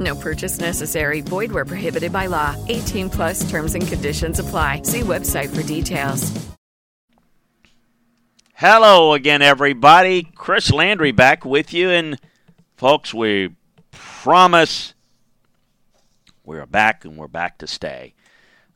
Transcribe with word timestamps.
No 0.00 0.14
purchase 0.14 0.58
necessary. 0.58 1.20
Void 1.20 1.52
where 1.52 1.64
prohibited 1.64 2.12
by 2.12 2.26
law. 2.26 2.56
18 2.68 3.08
plus 3.10 3.48
terms 3.48 3.74
and 3.74 3.86
conditions 3.86 4.38
apply. 4.38 4.82
See 4.82 5.00
website 5.00 5.54
for 5.54 5.62
details. 5.62 6.32
Hello 8.54 9.12
again, 9.12 9.42
everybody. 9.42 10.22
Chris 10.34 10.72
Landry 10.72 11.12
back 11.12 11.44
with 11.44 11.74
you. 11.74 11.90
And, 11.90 12.18
folks, 12.76 13.12
we 13.12 13.54
promise 13.90 14.94
we're 16.42 16.64
back 16.64 17.04
and 17.04 17.16
we're 17.18 17.28
back 17.28 17.58
to 17.58 17.66
stay. 17.66 18.14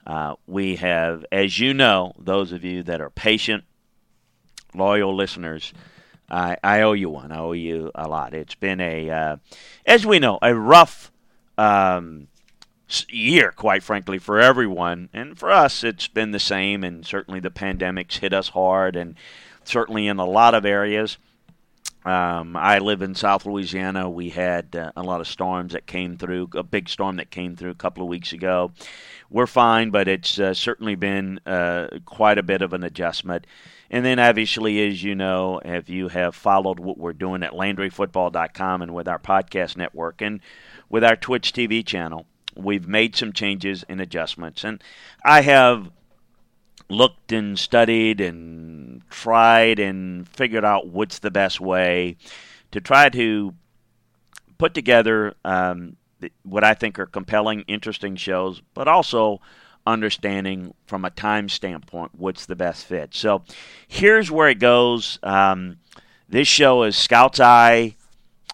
Uh, 0.07 0.35
we 0.47 0.77
have, 0.77 1.25
as 1.33 1.59
you 1.59 1.73
know, 1.73 2.13
those 2.19 2.53
of 2.53 2.65
you 2.65 2.83
that 2.83 3.01
are 3.01 3.11
patient, 3.11 3.65
loyal 4.75 5.15
listeners, 5.15 5.73
I, 6.31 6.57
I 6.63 6.83
owe 6.83 6.93
you 6.93 7.11
one. 7.11 7.33
I 7.33 7.39
owe 7.39 7.53
you 7.53 7.91
a 7.95 8.09
lot. 8.09 8.35
It's 8.35 8.55
been 8.55 8.81
a, 8.81 9.11
uh, 9.11 9.37
as 9.85 10.07
we 10.07 10.19
know, 10.19 10.39
a 10.43 10.55
rough 10.55 11.11
um, 11.59 12.29
year, 13.09 13.53
quite 13.53 13.83
frankly, 13.83 14.19
for 14.19 14.39
everyone. 14.39 15.09
And 15.13 15.39
for 15.39 15.51
us, 15.51 15.83
it's 15.83 16.09
been 16.09 16.31
the 16.31 16.39
same. 16.39 16.85
And 16.85 17.05
certainly 17.05 17.41
the 17.41 17.51
pandemic's 17.51 18.19
hit 18.19 18.33
us 18.33 18.51
hard. 18.51 18.97
And 18.97 19.17
certainly 19.65 20.07
in 20.07 20.19
a 20.19 20.25
lot 20.25 20.55
of 20.55 20.65
areas. 20.65 21.19
Um, 22.05 22.57
I 22.57 22.79
live 22.79 23.03
in 23.03 23.15
South 23.15 23.45
Louisiana. 23.45 24.09
We 24.09 24.31
had 24.31 24.75
uh, 24.75 24.93
a 24.97 25.03
lot 25.03 25.21
of 25.21 25.29
storms 25.29 25.75
that 25.75 25.87
came 25.87 26.17
through, 26.17 26.49
a 26.55 26.63
big 26.63 26.89
storm 26.89 27.17
that 27.17 27.31
came 27.31 27.57
through 27.57 27.71
a 27.71 27.75
couple 27.75 28.03
of 28.03 28.09
weeks 28.09 28.33
ago. 28.33 28.73
We're 29.29 29.47
fine, 29.47 29.91
but 29.91 30.09
it's 30.09 30.39
uh, 30.39 30.55
certainly 30.55 30.95
been 30.95 31.41
uh, 31.45 31.89
quite 32.07 32.39
a 32.39 32.43
bit 32.43 32.63
of 32.63 32.73
an 32.73 32.85
adjustment. 32.85 33.47
And 33.91 34.05
then, 34.05 34.19
obviously, 34.19 34.87
as 34.87 35.03
you 35.03 35.15
know, 35.15 35.61
if 35.65 35.91
you 35.91 36.09
have 36.09 36.35
followed 36.35 36.81
what 36.81 36.97
we're 36.97 37.13
doing 37.13 37.43
at 37.43 37.53
LandryFootball.com 37.53 38.83
and 38.83 38.95
with 38.95 39.09
our 39.09 39.19
podcast 39.19 39.77
network 39.77 40.23
and 40.23 40.41
with 40.89 41.05
our 41.05 41.17
Twitch 41.17 41.53
TV 41.53 41.85
channel, 41.85 42.27
we've 42.57 42.89
made 42.89 43.15
some 43.15 43.33
changes 43.33 43.85
and 43.89 44.01
adjustments. 44.01 44.65
And 44.65 44.83
I 45.25 45.43
have 45.43 45.91
looked 46.91 47.33
and 47.33 47.59
studied 47.59 48.21
and 48.21 49.09
tried 49.09 49.79
and 49.79 50.29
figured 50.29 50.65
out 50.65 50.89
what's 50.89 51.21
the 51.21 51.31
best 51.31 51.61
way 51.61 52.17
to 52.73 52.81
try 52.81 53.09
to 53.09 53.55
put 54.59 54.75
together 54.75 55.35
um, 55.45 55.97
what 56.43 56.65
I 56.65 56.75
think 56.75 56.99
are 56.99 57.07
compelling, 57.07 57.63
interesting 57.63 58.17
shows, 58.17 58.61
but 58.75 58.89
also 58.89 59.41
understanding 59.87 60.75
from 60.87 61.05
a 61.05 61.11
time 61.11 61.49
standpoint 61.49 62.11
what's 62.15 62.47
the 62.47 62.57
best 62.57 62.85
fit. 62.85 63.15
So 63.15 63.43
here's 63.89 64.31
where 64.31 64.49
it 64.49 64.59
goes. 64.59 65.19
Um, 65.23 65.79
this 66.29 66.47
show 66.47 66.83
is 66.83 66.97
Scout's 66.97 67.41
Eye 67.41 67.97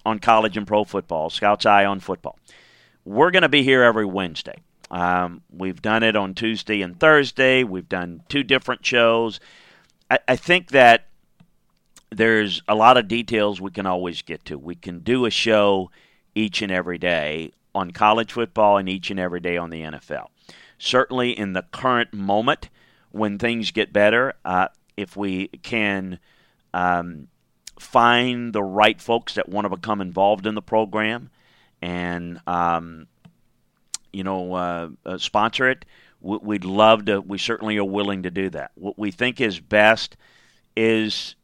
on 0.05 0.21
college 0.21 0.57
and 0.57 0.67
pro 0.67 0.85
football, 0.85 1.31
Scout's 1.31 1.67
Eye 1.67 1.85
on 1.85 2.01
football. 2.01 2.39
We're 3.05 3.31
going 3.31 3.43
to 3.43 3.49
be 3.49 3.63
here 3.63 3.83
every 3.83 4.05
Wednesday. 4.05 4.63
Um, 4.91 5.43
we've 5.51 5.83
done 5.83 6.03
it 6.03 6.17
on 6.17 6.35
Tuesday 6.35 6.83
and 6.83 6.99
Thursday. 6.99 7.65
We've 7.65 7.89
done 7.89 8.23
two 8.29 8.43
different 8.43 8.85
shows. 8.85 9.41
I, 10.11 10.19
I 10.29 10.37
think 10.37 10.69
that 10.69 11.07
there's 12.11 12.63
a 12.69 12.75
lot 12.75 12.97
of 12.97 13.09
details 13.09 13.61
we 13.61 13.71
can 13.71 13.87
always 13.87 14.23
get 14.23 14.45
to. 14.47 14.59
We 14.59 14.75
can 14.75 15.01
do 15.01 15.27
a 15.27 15.31
show 15.31 15.91
each 16.35 16.63
and 16.63 16.71
every 16.71 16.99
day 16.99 17.53
on 17.75 17.91
college 17.91 18.33
football 18.33 18.79
and 18.79 18.89
each 18.89 19.11
and 19.11 19.19
every 19.19 19.41
day 19.41 19.57
on 19.57 19.71
the 19.71 19.83
NFL. 19.83 20.29
Certainly 20.79 21.39
in 21.39 21.53
the 21.53 21.63
current 21.73 22.13
moment, 22.13 22.69
when 23.11 23.39
things 23.39 23.71
get 23.71 23.93
better, 23.93 24.35
uh, 24.45 24.69
if 24.97 25.17
we 25.17 25.49
can 25.49 26.19
um, 26.73 27.29
find 27.79 28.53
the 28.53 28.63
right 28.63 29.01
folks 29.01 29.35
that 29.35 29.49
want 29.49 29.65
to 29.65 29.69
become 29.71 30.01
involved 30.01 30.47
in 30.47 30.55
the 30.55 30.63
program 30.63 31.31
and 31.83 32.41
um, 32.47 33.07
you 34.13 34.25
know, 34.25 34.55
uh, 34.55 34.89
uh, 35.05 35.19
sponsor 35.19 35.69
it, 35.69 35.85
we'd 36.21 36.65
love 36.65 37.05
to. 37.07 37.21
We 37.21 37.39
certainly 37.39 37.77
are 37.79 37.85
willing 37.85 38.23
to 38.25 38.31
do 38.31 38.51
that. 38.51 38.73
What 38.75 38.99
we 38.99 39.11
think 39.11 39.41
is 39.41 39.61
best 39.61 40.17
is 40.77 41.37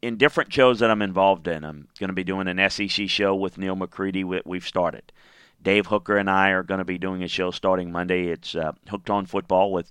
in 0.00 0.16
different 0.16 0.52
shows 0.52 0.78
that 0.78 0.90
I'm 0.90 1.02
involved 1.02 1.48
in. 1.48 1.64
I'm 1.64 1.88
going 1.98 2.08
to 2.08 2.14
be 2.14 2.24
doing 2.24 2.48
an 2.48 2.70
SEC 2.70 3.08
show 3.08 3.34
with 3.34 3.58
Neil 3.58 3.76
McCready. 3.76 4.24
We've 4.24 4.66
started. 4.66 5.12
Dave 5.60 5.86
Hooker 5.86 6.16
and 6.16 6.30
I 6.30 6.50
are 6.50 6.62
going 6.62 6.78
to 6.78 6.84
be 6.84 6.98
doing 6.98 7.22
a 7.22 7.28
show 7.28 7.50
starting 7.50 7.90
Monday. 7.90 8.28
It's 8.28 8.54
uh, 8.54 8.72
Hooked 8.88 9.10
on 9.10 9.26
Football 9.26 9.72
with 9.72 9.90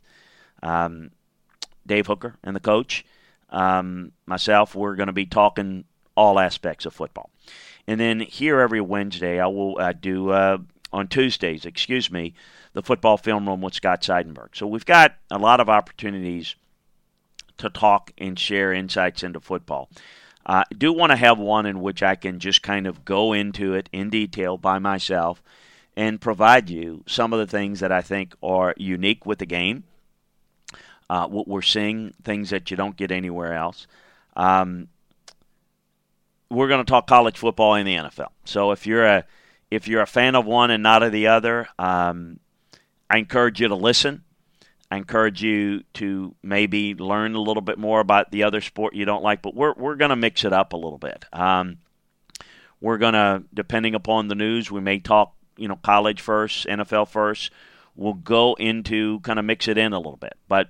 um, 0.63 1.11
Dave 1.85 2.07
Hooker 2.07 2.35
and 2.43 2.55
the 2.55 2.61
coach. 2.61 3.05
Um, 3.49 4.13
myself, 4.25 4.75
we're 4.75 4.95
going 4.95 5.07
to 5.07 5.13
be 5.13 5.25
talking 5.25 5.85
all 6.15 6.39
aspects 6.39 6.85
of 6.85 6.93
football. 6.93 7.29
And 7.85 7.99
then 7.99 8.19
here 8.19 8.59
every 8.59 8.81
Wednesday, 8.81 9.39
I 9.39 9.47
will 9.47 9.77
do 9.99 10.29
uh, 10.29 10.57
on 10.91 11.07
Tuesdays, 11.07 11.65
excuse 11.65 12.11
me, 12.11 12.33
the 12.73 12.83
football 12.83 13.17
film 13.17 13.47
room 13.47 13.61
with 13.61 13.73
Scott 13.73 14.01
Seidenberg. 14.01 14.55
So 14.55 14.67
we've 14.67 14.85
got 14.85 15.15
a 15.29 15.37
lot 15.37 15.59
of 15.59 15.69
opportunities 15.69 16.55
to 17.57 17.69
talk 17.69 18.11
and 18.17 18.37
share 18.37 18.71
insights 18.71 19.23
into 19.23 19.39
football. 19.39 19.89
Uh, 20.45 20.63
I 20.69 20.73
do 20.75 20.93
want 20.93 21.11
to 21.11 21.17
have 21.17 21.37
one 21.37 21.65
in 21.65 21.81
which 21.81 22.01
I 22.01 22.15
can 22.15 22.39
just 22.39 22.63
kind 22.63 22.87
of 22.87 23.03
go 23.03 23.33
into 23.33 23.73
it 23.73 23.89
in 23.91 24.09
detail 24.09 24.57
by 24.57 24.79
myself 24.79 25.43
and 25.95 26.21
provide 26.21 26.69
you 26.69 27.03
some 27.07 27.33
of 27.33 27.39
the 27.39 27.47
things 27.47 27.79
that 27.79 27.91
I 27.91 28.01
think 28.01 28.35
are 28.41 28.73
unique 28.77 29.25
with 29.25 29.39
the 29.39 29.45
game. 29.45 29.83
Uh, 31.09 31.27
what 31.27 31.47
we're 31.47 31.61
seeing, 31.61 32.13
things 32.23 32.49
that 32.51 32.69
you 32.69 32.77
don't 32.77 32.95
get 32.95 33.11
anywhere 33.11 33.53
else. 33.53 33.87
Um, 34.35 34.89
we're 36.49 36.67
going 36.67 36.85
to 36.85 36.89
talk 36.89 37.07
college 37.07 37.37
football 37.37 37.75
in 37.75 37.85
the 37.85 37.95
NFL. 37.95 38.29
So 38.45 38.71
if 38.71 38.85
you're 38.85 39.05
a 39.05 39.25
if 39.69 39.88
you're 39.88 40.01
a 40.01 40.07
fan 40.07 40.35
of 40.35 40.45
one 40.45 40.72
and 40.72 40.83
not 40.83 41.03
of 41.03 41.11
the 41.11 41.28
other, 41.28 41.67
um, 41.78 42.39
I 43.09 43.17
encourage 43.17 43.61
you 43.61 43.67
to 43.67 43.75
listen. 43.75 44.23
I 44.89 44.97
encourage 44.97 45.44
you 45.44 45.83
to 45.95 46.33
maybe 46.41 46.95
learn 46.95 47.35
a 47.35 47.41
little 47.41 47.61
bit 47.61 47.77
more 47.77 48.00
about 48.00 48.31
the 48.31 48.44
other 48.44 48.61
sport 48.61 48.95
you 48.95 49.03
don't 49.03 49.23
like, 49.23 49.41
but 49.41 49.53
we're 49.53 49.73
we're 49.73 49.95
going 49.95 50.09
to 50.09 50.16
mix 50.16 50.45
it 50.45 50.53
up 50.53 50.72
a 50.72 50.77
little 50.77 50.97
bit. 50.97 51.25
Um, 51.33 51.79
we're 52.79 52.97
going 52.97 53.13
to, 53.13 53.44
depending 53.53 53.95
upon 53.95 54.27
the 54.27 54.35
news, 54.35 54.72
we 54.72 54.79
may 54.79 55.00
talk, 55.00 55.33
you 55.57 55.67
know, 55.67 55.77
college 55.77 56.22
first, 56.22 56.67
NFL 56.67 57.09
first. 57.09 57.51
We'll 57.95 58.13
go 58.13 58.53
into 58.53 59.19
kind 59.22 59.39
of 59.39 59.45
mix 59.45 59.67
it 59.67 59.77
in 59.77 59.91
a 59.91 59.97
little 59.97 60.17
bit, 60.17 60.35
but 60.47 60.69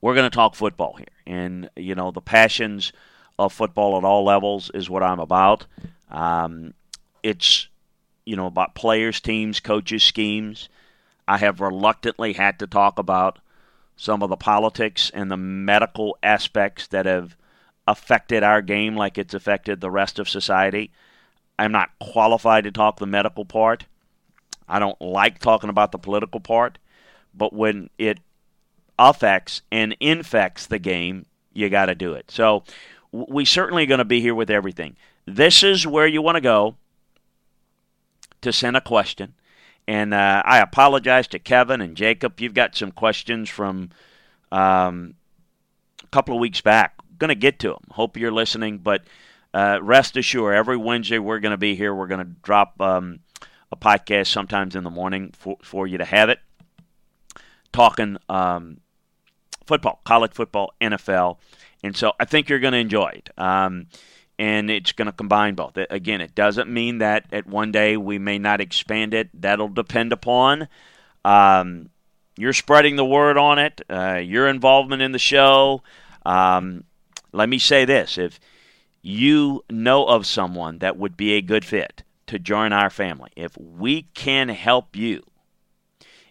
we're 0.00 0.14
going 0.14 0.28
to 0.28 0.34
talk 0.34 0.54
football 0.54 0.96
here, 0.96 1.06
and 1.26 1.70
you 1.76 1.94
know, 1.94 2.10
the 2.10 2.20
passions 2.20 2.92
of 3.38 3.52
football 3.52 3.96
at 3.96 4.04
all 4.04 4.24
levels 4.24 4.70
is 4.74 4.90
what 4.90 5.02
I'm 5.02 5.20
about. 5.20 5.66
Um, 6.10 6.74
it's 7.22 7.68
you 8.24 8.36
know 8.36 8.46
about 8.46 8.74
players, 8.74 9.20
teams, 9.20 9.60
coaches, 9.60 10.02
schemes. 10.02 10.68
I 11.26 11.38
have 11.38 11.60
reluctantly 11.60 12.34
had 12.34 12.58
to 12.58 12.66
talk 12.66 12.98
about 12.98 13.38
some 13.96 14.22
of 14.22 14.30
the 14.30 14.36
politics 14.36 15.10
and 15.14 15.30
the 15.30 15.36
medical 15.36 16.18
aspects 16.22 16.86
that 16.88 17.06
have 17.06 17.36
affected 17.86 18.42
our 18.42 18.62
game 18.62 18.96
like 18.96 19.18
it's 19.18 19.34
affected 19.34 19.80
the 19.80 19.90
rest 19.90 20.18
of 20.18 20.28
society. 20.28 20.90
I'm 21.58 21.72
not 21.72 21.90
qualified 22.00 22.64
to 22.64 22.72
talk 22.72 22.98
the 22.98 23.06
medical 23.06 23.44
part. 23.44 23.86
I 24.68 24.78
don't 24.78 25.00
like 25.00 25.38
talking 25.38 25.70
about 25.70 25.92
the 25.92 25.98
political 25.98 26.40
part, 26.40 26.78
but 27.34 27.52
when 27.52 27.90
it 27.98 28.18
affects 28.98 29.62
and 29.70 29.96
infects 30.00 30.66
the 30.66 30.78
game, 30.78 31.26
you 31.52 31.68
got 31.68 31.86
to 31.86 31.94
do 31.94 32.14
it. 32.14 32.30
So 32.30 32.64
we 33.10 33.44
certainly 33.44 33.86
going 33.86 33.98
to 33.98 34.04
be 34.04 34.20
here 34.20 34.34
with 34.34 34.50
everything. 34.50 34.96
This 35.26 35.62
is 35.62 35.86
where 35.86 36.06
you 36.06 36.22
want 36.22 36.36
to 36.36 36.40
go 36.40 36.76
to 38.42 38.52
send 38.52 38.76
a 38.76 38.80
question. 38.80 39.34
And 39.88 40.14
uh, 40.14 40.42
I 40.44 40.58
apologize 40.60 41.26
to 41.28 41.38
Kevin 41.38 41.80
and 41.80 41.96
Jacob. 41.96 42.40
You've 42.40 42.54
got 42.54 42.76
some 42.76 42.92
questions 42.92 43.48
from 43.48 43.90
um, 44.52 45.14
a 46.02 46.06
couple 46.08 46.34
of 46.34 46.40
weeks 46.40 46.60
back. 46.60 46.94
Going 47.18 47.28
to 47.28 47.34
get 47.34 47.58
to 47.60 47.68
them. 47.68 47.84
Hope 47.90 48.16
you're 48.16 48.32
listening, 48.32 48.78
but 48.78 49.02
uh, 49.54 49.78
rest 49.82 50.16
assured, 50.16 50.54
every 50.54 50.76
Wednesday 50.76 51.18
we're 51.18 51.40
going 51.40 51.50
to 51.52 51.58
be 51.58 51.74
here. 51.74 51.94
We're 51.94 52.06
going 52.06 52.24
to 52.24 52.32
drop 52.42 52.80
um, 52.80 53.20
a 53.70 53.76
podcast 53.76 54.28
sometimes 54.28 54.76
in 54.76 54.84
the 54.84 54.90
morning 54.90 55.32
for, 55.36 55.56
for 55.62 55.86
you 55.86 55.98
to 55.98 56.04
have 56.04 56.28
it. 56.28 56.38
Talking 57.72 58.18
um, 58.28 58.78
football, 59.66 60.00
college 60.04 60.32
football, 60.32 60.74
NFL. 60.80 61.38
And 61.82 61.96
so 61.96 62.12
I 62.20 62.24
think 62.24 62.48
you're 62.48 62.60
going 62.60 62.72
to 62.72 62.78
enjoy 62.78 63.08
it. 63.08 63.30
And 64.42 64.72
it's 64.72 64.90
going 64.90 65.06
to 65.06 65.12
combine 65.12 65.54
both. 65.54 65.76
Again, 65.76 66.20
it 66.20 66.34
doesn't 66.34 66.68
mean 66.68 66.98
that 66.98 67.26
at 67.30 67.46
one 67.46 67.70
day 67.70 67.96
we 67.96 68.18
may 68.18 68.38
not 68.38 68.60
expand 68.60 69.14
it. 69.14 69.28
That'll 69.32 69.68
depend 69.68 70.12
upon 70.12 70.66
um, 71.24 71.90
your 72.36 72.52
spreading 72.52 72.96
the 72.96 73.04
word 73.04 73.36
on 73.36 73.60
it, 73.60 73.82
uh, 73.88 74.16
your 74.16 74.48
involvement 74.48 75.00
in 75.00 75.12
the 75.12 75.18
show. 75.20 75.84
Um, 76.26 76.82
let 77.30 77.48
me 77.48 77.60
say 77.60 77.84
this 77.84 78.18
if 78.18 78.40
you 79.00 79.64
know 79.70 80.06
of 80.06 80.26
someone 80.26 80.78
that 80.78 80.96
would 80.96 81.16
be 81.16 81.34
a 81.34 81.40
good 81.40 81.64
fit 81.64 82.02
to 82.26 82.40
join 82.40 82.72
our 82.72 82.90
family, 82.90 83.30
if 83.36 83.56
we 83.56 84.08
can 84.14 84.48
help 84.48 84.96
you 84.96 85.22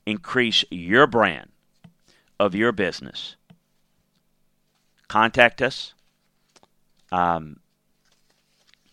increase 0.05 0.65
your 0.69 1.07
brand 1.07 1.49
of 2.37 2.55
your 2.55 2.73
business, 2.73 3.37
contact 5.07 5.61
us. 5.61 5.93
Um, 7.13 7.60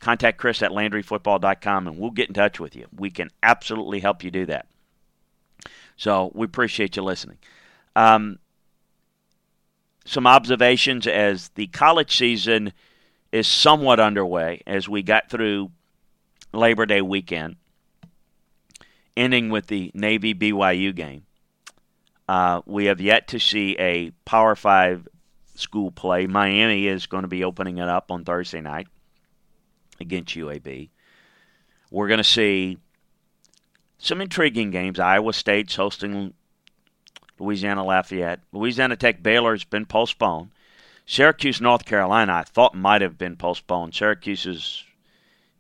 contact 0.00 0.38
Chris 0.38 0.62
at 0.62 0.70
LandryFootball.com 0.70 1.88
and 1.88 1.98
we'll 1.98 2.10
get 2.10 2.28
in 2.28 2.34
touch 2.34 2.60
with 2.60 2.76
you. 2.76 2.86
We 2.96 3.10
can 3.10 3.30
absolutely 3.42 4.00
help 4.00 4.22
you 4.22 4.30
do 4.30 4.46
that. 4.46 4.66
So 5.96 6.30
we 6.34 6.44
appreciate 6.44 6.96
you 6.96 7.02
listening. 7.02 7.38
Um, 7.96 8.38
some 10.04 10.26
observations 10.26 11.06
as 11.06 11.48
the 11.50 11.66
college 11.66 12.16
season 12.16 12.72
is 13.32 13.46
somewhat 13.46 14.00
underway 14.00 14.62
as 14.66 14.88
we 14.88 15.02
got 15.02 15.28
through 15.28 15.70
Labor 16.52 16.86
Day 16.86 17.02
weekend, 17.02 17.56
ending 19.16 19.50
with 19.50 19.66
the 19.66 19.90
Navy 19.92 20.34
BYU 20.34 20.94
game. 20.94 21.24
Uh, 22.28 22.62
we 22.64 22.86
have 22.86 23.00
yet 23.00 23.28
to 23.28 23.38
see 23.38 23.76
a 23.78 24.10
Power 24.24 24.54
Five 24.54 25.08
school 25.54 25.90
play. 25.90 26.26
Miami 26.26 26.86
is 26.86 27.06
going 27.06 27.22
to 27.22 27.28
be 27.28 27.42
opening 27.42 27.78
it 27.78 27.88
up 27.88 28.10
on 28.10 28.24
Thursday 28.24 28.60
night 28.60 28.86
against 30.00 30.34
UAB. 30.34 30.90
We're 31.90 32.08
going 32.08 32.18
to 32.18 32.24
see 32.24 32.78
some 33.98 34.20
intriguing 34.20 34.70
games. 34.70 34.98
Iowa 34.98 35.32
State's 35.32 35.76
hosting 35.76 36.34
Louisiana 37.38 37.84
Lafayette. 37.84 38.40
Louisiana 38.52 38.96
Tech 38.96 39.22
Baylor 39.22 39.52
has 39.52 39.64
been 39.64 39.86
postponed. 39.86 40.50
Syracuse, 41.06 41.60
North 41.60 41.84
Carolina, 41.84 42.34
I 42.34 42.42
thought 42.42 42.74
might 42.74 43.00
have 43.00 43.16
been 43.16 43.36
postponed. 43.36 43.94
Syracuse 43.94 44.44
is 44.44 44.84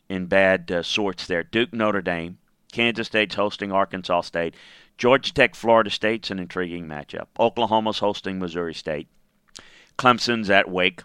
in 0.08 0.26
bad 0.26 0.70
uh, 0.70 0.82
sorts 0.82 1.26
there. 1.26 1.42
Duke, 1.42 1.72
Notre 1.72 2.02
Dame. 2.02 2.38
Kansas 2.70 3.06
State's 3.06 3.34
hosting 3.34 3.72
Arkansas 3.72 4.22
State. 4.22 4.54
Georgia 4.98 5.32
Tech, 5.32 5.54
Florida 5.54 5.90
State's 5.90 6.30
an 6.30 6.38
intriguing 6.38 6.86
matchup. 6.86 7.26
Oklahoma's 7.38 8.00
hosting 8.00 8.38
Missouri 8.38 8.74
State. 8.74 9.08
Clemson's 9.96 10.50
at 10.50 10.68
Wake. 10.68 11.02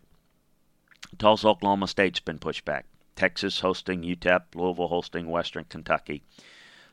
Tulsa, 1.18 1.48
Oklahoma 1.48 1.88
State's 1.88 2.20
been 2.20 2.40
pushed 2.40 2.66
back. 2.66 2.86
Texas 3.16 3.60
hosting 3.60 4.02
UTEP. 4.02 4.56
Louisville 4.56 4.88
hosting 4.88 5.28
Western 5.28 5.66
Kentucky. 5.66 6.24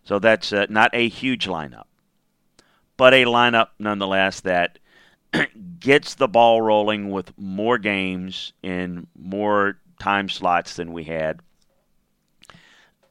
So 0.05 0.19
that's 0.19 0.53
uh, 0.53 0.67
not 0.69 0.91
a 0.93 1.09
huge 1.09 1.47
lineup, 1.47 1.85
but 2.97 3.13
a 3.13 3.25
lineup 3.25 3.69
nonetheless 3.79 4.41
that 4.41 4.79
gets 5.81 6.15
the 6.15 6.29
ball 6.29 6.63
rolling 6.63 7.11
with 7.11 7.37
more 7.39 7.79
games 7.79 8.53
in 8.63 9.07
more 9.15 9.79
time 9.99 10.29
slots 10.29 10.77
than 10.77 10.93
we 10.93 11.05
had 11.05 11.41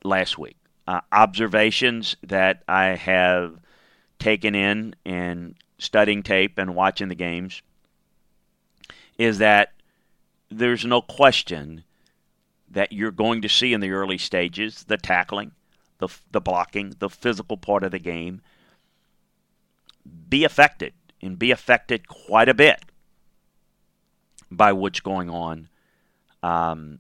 last 0.04 0.38
week. 0.38 0.58
Uh, 0.88 1.02
observations 1.12 2.16
that 2.24 2.64
I 2.68 2.96
have 2.96 3.60
taken 4.18 4.56
in 4.56 4.96
and 5.06 5.56
studying 5.78 6.24
tape 6.24 6.58
and 6.58 6.76
watching 6.76 7.08
the 7.08 7.16
games 7.16 7.62
is 9.18 9.38
that 9.38 9.74
there's 10.50 10.84
no 10.84 11.02
question 11.02 11.84
that 12.72 12.92
you're 12.92 13.12
going 13.12 13.42
to 13.42 13.50
see 13.50 13.74
in 13.74 13.82
the 13.82 13.92
early 13.92 14.18
stages 14.18 14.84
the 14.84 14.98
tackling, 14.98 15.52
the, 15.98 16.08
the 16.32 16.42
blocking, 16.42 16.96
the 17.00 17.10
physical 17.10 17.58
part 17.58 17.84
of 17.84 17.92
the 17.92 18.00
game, 18.00 18.42
be 20.30 20.44
affected 20.44 20.94
and 21.22 21.38
be 21.38 21.52
affected 21.52 22.08
quite 22.08 22.50
a 22.50 22.54
bit 22.54 22.84
by 24.52 24.72
what's 24.74 25.00
going 25.00 25.30
on 25.30 25.68
um, 26.42 27.00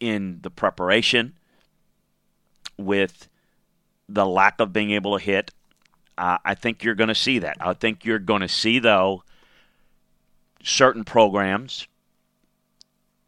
in 0.00 0.40
the 0.42 0.50
preparation 0.50 1.34
with 2.76 3.28
the 4.08 4.26
lack 4.26 4.60
of 4.60 4.72
being 4.72 4.90
able 4.90 5.18
to 5.18 5.24
hit. 5.24 5.50
Uh, 6.18 6.38
I 6.44 6.54
think 6.54 6.82
you're 6.82 6.94
going 6.94 7.08
to 7.08 7.14
see 7.14 7.38
that. 7.38 7.56
I 7.60 7.72
think 7.72 8.04
you're 8.04 8.18
going 8.18 8.42
to 8.42 8.48
see, 8.48 8.78
though, 8.78 9.22
certain 10.62 11.04
programs 11.04 11.86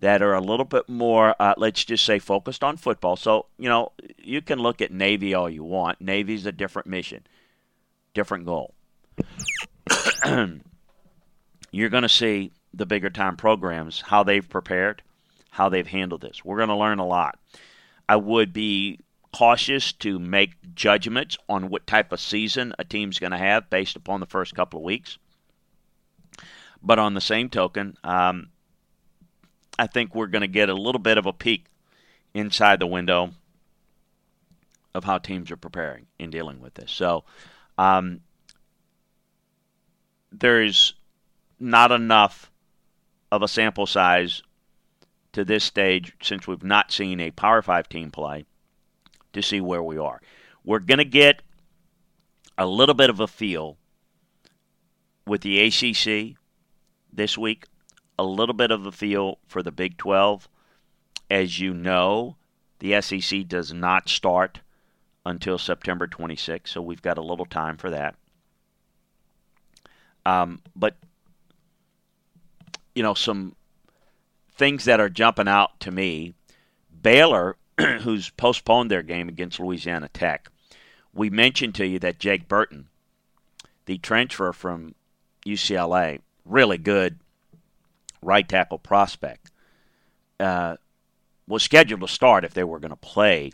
that 0.04 0.20
are 0.20 0.34
a 0.34 0.40
little 0.40 0.66
bit 0.66 0.86
more, 0.86 1.34
uh, 1.40 1.54
let's 1.56 1.82
just 1.82 2.04
say, 2.04 2.18
focused 2.18 2.62
on 2.62 2.76
football. 2.76 3.16
So, 3.16 3.46
you 3.56 3.70
know, 3.70 3.92
you 4.22 4.42
can 4.42 4.58
look 4.58 4.82
at 4.82 4.92
Navy 4.92 5.32
all 5.32 5.48
you 5.48 5.64
want. 5.64 5.98
Navy's 5.98 6.44
a 6.44 6.52
different 6.52 6.86
mission, 6.86 7.26
different 8.12 8.44
goal. 8.44 8.74
You're 10.26 11.88
going 11.88 12.02
to 12.02 12.08
see 12.10 12.52
the 12.74 12.84
bigger 12.84 13.08
time 13.08 13.38
programs, 13.38 14.02
how 14.02 14.22
they've 14.22 14.46
prepared, 14.46 15.00
how 15.48 15.70
they've 15.70 15.86
handled 15.86 16.20
this. 16.20 16.44
We're 16.44 16.58
going 16.58 16.68
to 16.68 16.76
learn 16.76 16.98
a 16.98 17.06
lot. 17.06 17.38
I 18.06 18.16
would 18.16 18.52
be 18.52 19.00
cautious 19.32 19.94
to 19.94 20.18
make 20.18 20.74
judgments 20.74 21.38
on 21.48 21.70
what 21.70 21.86
type 21.86 22.12
of 22.12 22.20
season 22.20 22.74
a 22.78 22.84
team's 22.84 23.18
going 23.18 23.32
to 23.32 23.38
have 23.38 23.70
based 23.70 23.96
upon 23.96 24.20
the 24.20 24.26
first 24.26 24.54
couple 24.54 24.80
of 24.80 24.84
weeks. 24.84 25.16
But 26.82 26.98
on 26.98 27.14
the 27.14 27.22
same 27.22 27.48
token, 27.48 27.96
um, 28.04 28.50
I 29.78 29.86
think 29.86 30.14
we're 30.14 30.28
going 30.28 30.42
to 30.42 30.48
get 30.48 30.68
a 30.68 30.74
little 30.74 31.00
bit 31.00 31.18
of 31.18 31.26
a 31.26 31.32
peek 31.32 31.66
inside 32.32 32.80
the 32.80 32.86
window 32.86 33.30
of 34.94 35.04
how 35.04 35.18
teams 35.18 35.50
are 35.50 35.56
preparing 35.56 36.06
in 36.18 36.30
dealing 36.30 36.60
with 36.60 36.74
this. 36.74 36.92
So 36.92 37.24
um, 37.76 38.20
there's 40.30 40.94
not 41.58 41.90
enough 41.90 42.50
of 43.32 43.42
a 43.42 43.48
sample 43.48 43.86
size 43.86 44.42
to 45.32 45.44
this 45.44 45.64
stage 45.64 46.14
since 46.22 46.46
we've 46.46 46.62
not 46.62 46.92
seen 46.92 47.20
a 47.20 47.32
Power 47.32 47.62
5 47.62 47.88
team 47.88 48.10
play 48.10 48.44
to 49.32 49.42
see 49.42 49.60
where 49.60 49.82
we 49.82 49.98
are. 49.98 50.20
We're 50.64 50.78
going 50.78 50.98
to 50.98 51.04
get 51.04 51.42
a 52.56 52.66
little 52.66 52.94
bit 52.94 53.10
of 53.10 53.18
a 53.18 53.26
feel 53.26 53.76
with 55.26 55.40
the 55.40 55.60
ACC 55.60 56.36
this 57.12 57.36
week 57.36 57.66
a 58.18 58.24
little 58.24 58.54
bit 58.54 58.70
of 58.70 58.86
a 58.86 58.92
feel 58.92 59.38
for 59.46 59.62
the 59.62 59.72
Big 59.72 59.96
12. 59.96 60.48
As 61.30 61.58
you 61.58 61.74
know, 61.74 62.36
the 62.78 63.00
SEC 63.00 63.48
does 63.48 63.72
not 63.72 64.08
start 64.08 64.60
until 65.26 65.58
September 65.58 66.06
26th, 66.06 66.68
so 66.68 66.82
we've 66.82 67.02
got 67.02 67.18
a 67.18 67.22
little 67.22 67.46
time 67.46 67.76
for 67.76 67.90
that. 67.90 68.14
Um, 70.26 70.60
but, 70.76 70.96
you 72.94 73.02
know, 73.02 73.14
some 73.14 73.56
things 74.56 74.84
that 74.84 75.00
are 75.00 75.08
jumping 75.08 75.48
out 75.48 75.80
to 75.80 75.90
me 75.90 76.34
Baylor, 77.02 77.56
who's 78.00 78.30
postponed 78.30 78.90
their 78.90 79.02
game 79.02 79.28
against 79.28 79.60
Louisiana 79.60 80.08
Tech, 80.08 80.48
we 81.12 81.30
mentioned 81.30 81.74
to 81.76 81.86
you 81.86 81.98
that 82.00 82.18
Jake 82.18 82.48
Burton, 82.48 82.88
the 83.86 83.98
transfer 83.98 84.52
from 84.52 84.94
UCLA, 85.46 86.20
really 86.44 86.78
good 86.78 87.18
right 88.24 88.48
tackle 88.48 88.78
prospect, 88.78 89.50
uh, 90.40 90.76
was 91.46 91.62
scheduled 91.62 92.00
to 92.00 92.08
start 92.08 92.44
if 92.44 92.54
they 92.54 92.64
were 92.64 92.80
going 92.80 92.90
to 92.90 92.96
play 92.96 93.52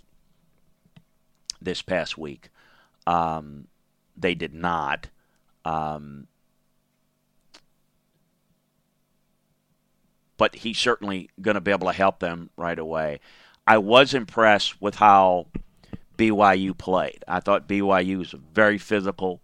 this 1.60 1.82
past 1.82 2.16
week. 2.16 2.50
Um, 3.06 3.66
they 4.16 4.34
did 4.34 4.54
not. 4.54 5.08
Um, 5.64 6.26
but 10.36 10.56
he's 10.56 10.78
certainly 10.78 11.28
going 11.40 11.56
to 11.56 11.60
be 11.60 11.70
able 11.70 11.88
to 11.88 11.92
help 11.92 12.20
them 12.20 12.50
right 12.56 12.78
away. 12.78 13.20
I 13.66 13.78
was 13.78 14.14
impressed 14.14 14.80
with 14.80 14.94
how 14.94 15.48
BYU 16.16 16.76
played. 16.76 17.22
I 17.28 17.40
thought 17.40 17.68
BYU 17.68 18.18
was 18.18 18.34
very 18.54 18.78
physical. 18.78 19.40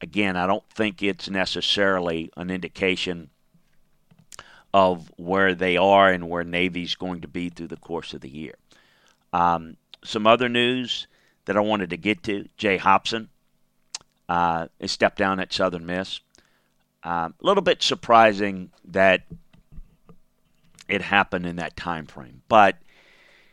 Again, 0.00 0.36
I 0.36 0.46
don't 0.46 0.68
think 0.68 1.02
it's 1.02 1.30
necessarily 1.30 2.30
an 2.36 2.50
indication 2.50 3.30
of 4.76 5.10
where 5.16 5.54
they 5.54 5.78
are 5.78 6.12
and 6.12 6.28
where 6.28 6.44
Navy's 6.44 6.96
going 6.96 7.22
to 7.22 7.28
be 7.28 7.48
through 7.48 7.68
the 7.68 7.78
course 7.78 8.12
of 8.12 8.20
the 8.20 8.28
year. 8.28 8.56
Um, 9.32 9.78
some 10.04 10.26
other 10.26 10.50
news 10.50 11.06
that 11.46 11.56
I 11.56 11.60
wanted 11.60 11.88
to 11.90 11.96
get 11.96 12.22
to 12.24 12.46
Jay 12.58 12.76
Hopson 12.76 13.30
uh, 14.28 14.66
a 14.78 14.86
step 14.86 15.16
down 15.16 15.40
at 15.40 15.50
Southern 15.50 15.86
Miss. 15.86 16.20
Uh, 17.02 17.30
a 17.30 17.46
little 17.46 17.62
bit 17.62 17.82
surprising 17.82 18.70
that 18.84 19.22
it 20.90 21.00
happened 21.00 21.46
in 21.46 21.56
that 21.56 21.74
time 21.78 22.04
frame, 22.04 22.42
but 22.46 22.76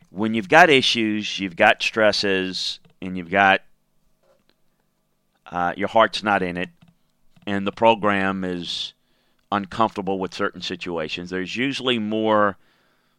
when 0.09 0.33
you've 0.33 0.49
got 0.49 0.69
issues, 0.69 1.39
you've 1.39 1.55
got 1.55 1.81
stresses, 1.81 2.79
and 3.01 3.17
you've 3.17 3.31
got 3.31 3.61
uh, 5.49 5.73
your 5.77 5.87
heart's 5.87 6.21
not 6.21 6.43
in 6.43 6.57
it, 6.57 6.69
and 7.47 7.65
the 7.65 7.71
program 7.71 8.43
is 8.43 8.93
uncomfortable 9.53 10.17
with 10.17 10.33
certain 10.33 10.61
situations. 10.61 11.29
There's 11.29 11.55
usually 11.55 11.99
more, 11.99 12.57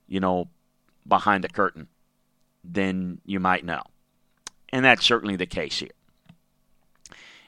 you 0.08 0.18
know, 0.20 0.48
behind 1.06 1.44
the 1.44 1.48
curtain 1.48 1.86
than 2.64 3.20
you 3.24 3.38
might 3.38 3.64
know. 3.64 3.82
And 4.70 4.84
that's 4.84 5.04
certainly 5.04 5.36
the 5.36 5.46
case 5.46 5.78
here. 5.78 5.90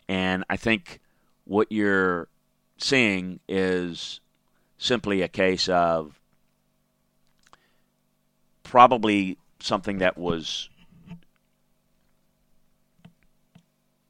And 0.08 0.44
I 0.48 0.56
think 0.56 1.00
what 1.44 1.72
you're 1.72 2.28
seeing 2.78 3.40
is 3.48 4.20
simply 4.78 5.22
a 5.22 5.28
case 5.28 5.68
of 5.68 6.20
probably 8.62 9.38
something 9.58 9.98
that 9.98 10.16
was 10.16 10.68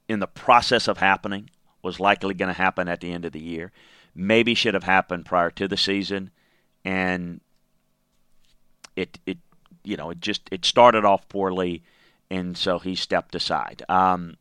in 0.08 0.20
the 0.20 0.26
process 0.26 0.86
of 0.86 0.98
happening, 0.98 1.48
was 1.82 1.98
likely 1.98 2.34
going 2.34 2.48
to 2.48 2.60
happen 2.60 2.88
at 2.88 3.00
the 3.00 3.12
end 3.12 3.24
of 3.24 3.32
the 3.32 3.40
year, 3.40 3.72
maybe 4.16 4.54
should 4.54 4.74
have 4.74 4.84
happened 4.84 5.26
prior 5.26 5.50
to 5.50 5.68
the 5.68 5.76
season, 5.76 6.30
and 6.84 7.40
it 8.96 9.18
it 9.26 9.38
you 9.84 9.96
know 9.96 10.10
it 10.10 10.20
just 10.20 10.48
it 10.50 10.64
started 10.64 11.04
off 11.04 11.28
poorly, 11.28 11.82
and 12.30 12.56
so 12.56 12.78
he 12.78 12.94
stepped 12.94 13.34
aside. 13.34 13.82
Um, 13.88 14.36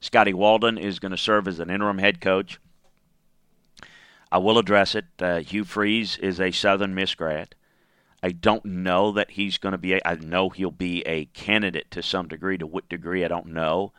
Scotty 0.00 0.34
Walden 0.34 0.78
is 0.78 0.98
going 0.98 1.12
to 1.12 1.18
serve 1.18 1.48
as 1.48 1.58
an 1.58 1.70
interim 1.70 1.98
head 1.98 2.20
coach. 2.20 2.58
I 4.30 4.38
will 4.38 4.58
address 4.58 4.94
it. 4.94 5.06
Uh, 5.18 5.40
Hugh 5.40 5.64
Freeze 5.64 6.18
is 6.18 6.40
a 6.40 6.50
Southern 6.50 6.94
Miss 6.94 7.14
grad. 7.14 7.54
I 8.22 8.30
don't 8.30 8.64
know 8.64 9.12
that 9.12 9.32
he's 9.32 9.58
going 9.58 9.72
to 9.72 9.78
be. 9.78 9.94
A, 9.94 10.00
I 10.04 10.14
know 10.16 10.48
he'll 10.48 10.70
be 10.70 11.02
a 11.02 11.26
candidate 11.26 11.90
to 11.90 12.02
some 12.02 12.26
degree. 12.26 12.58
To 12.58 12.66
what 12.66 12.88
degree, 12.88 13.24
I 13.24 13.28
don't 13.28 13.48
know. 13.48 13.92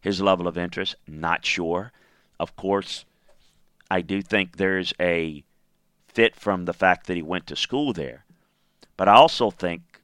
His 0.00 0.20
level 0.20 0.46
of 0.46 0.56
interest, 0.56 0.96
not 1.06 1.44
sure. 1.44 1.92
Of 2.38 2.56
course, 2.56 3.04
I 3.90 4.00
do 4.00 4.22
think 4.22 4.56
there's 4.56 4.92
a 5.00 5.44
fit 6.08 6.36
from 6.36 6.64
the 6.64 6.72
fact 6.72 7.06
that 7.06 7.16
he 7.16 7.22
went 7.22 7.46
to 7.48 7.56
school 7.56 7.92
there. 7.92 8.24
But 8.96 9.08
I 9.08 9.14
also 9.14 9.50
think 9.50 10.00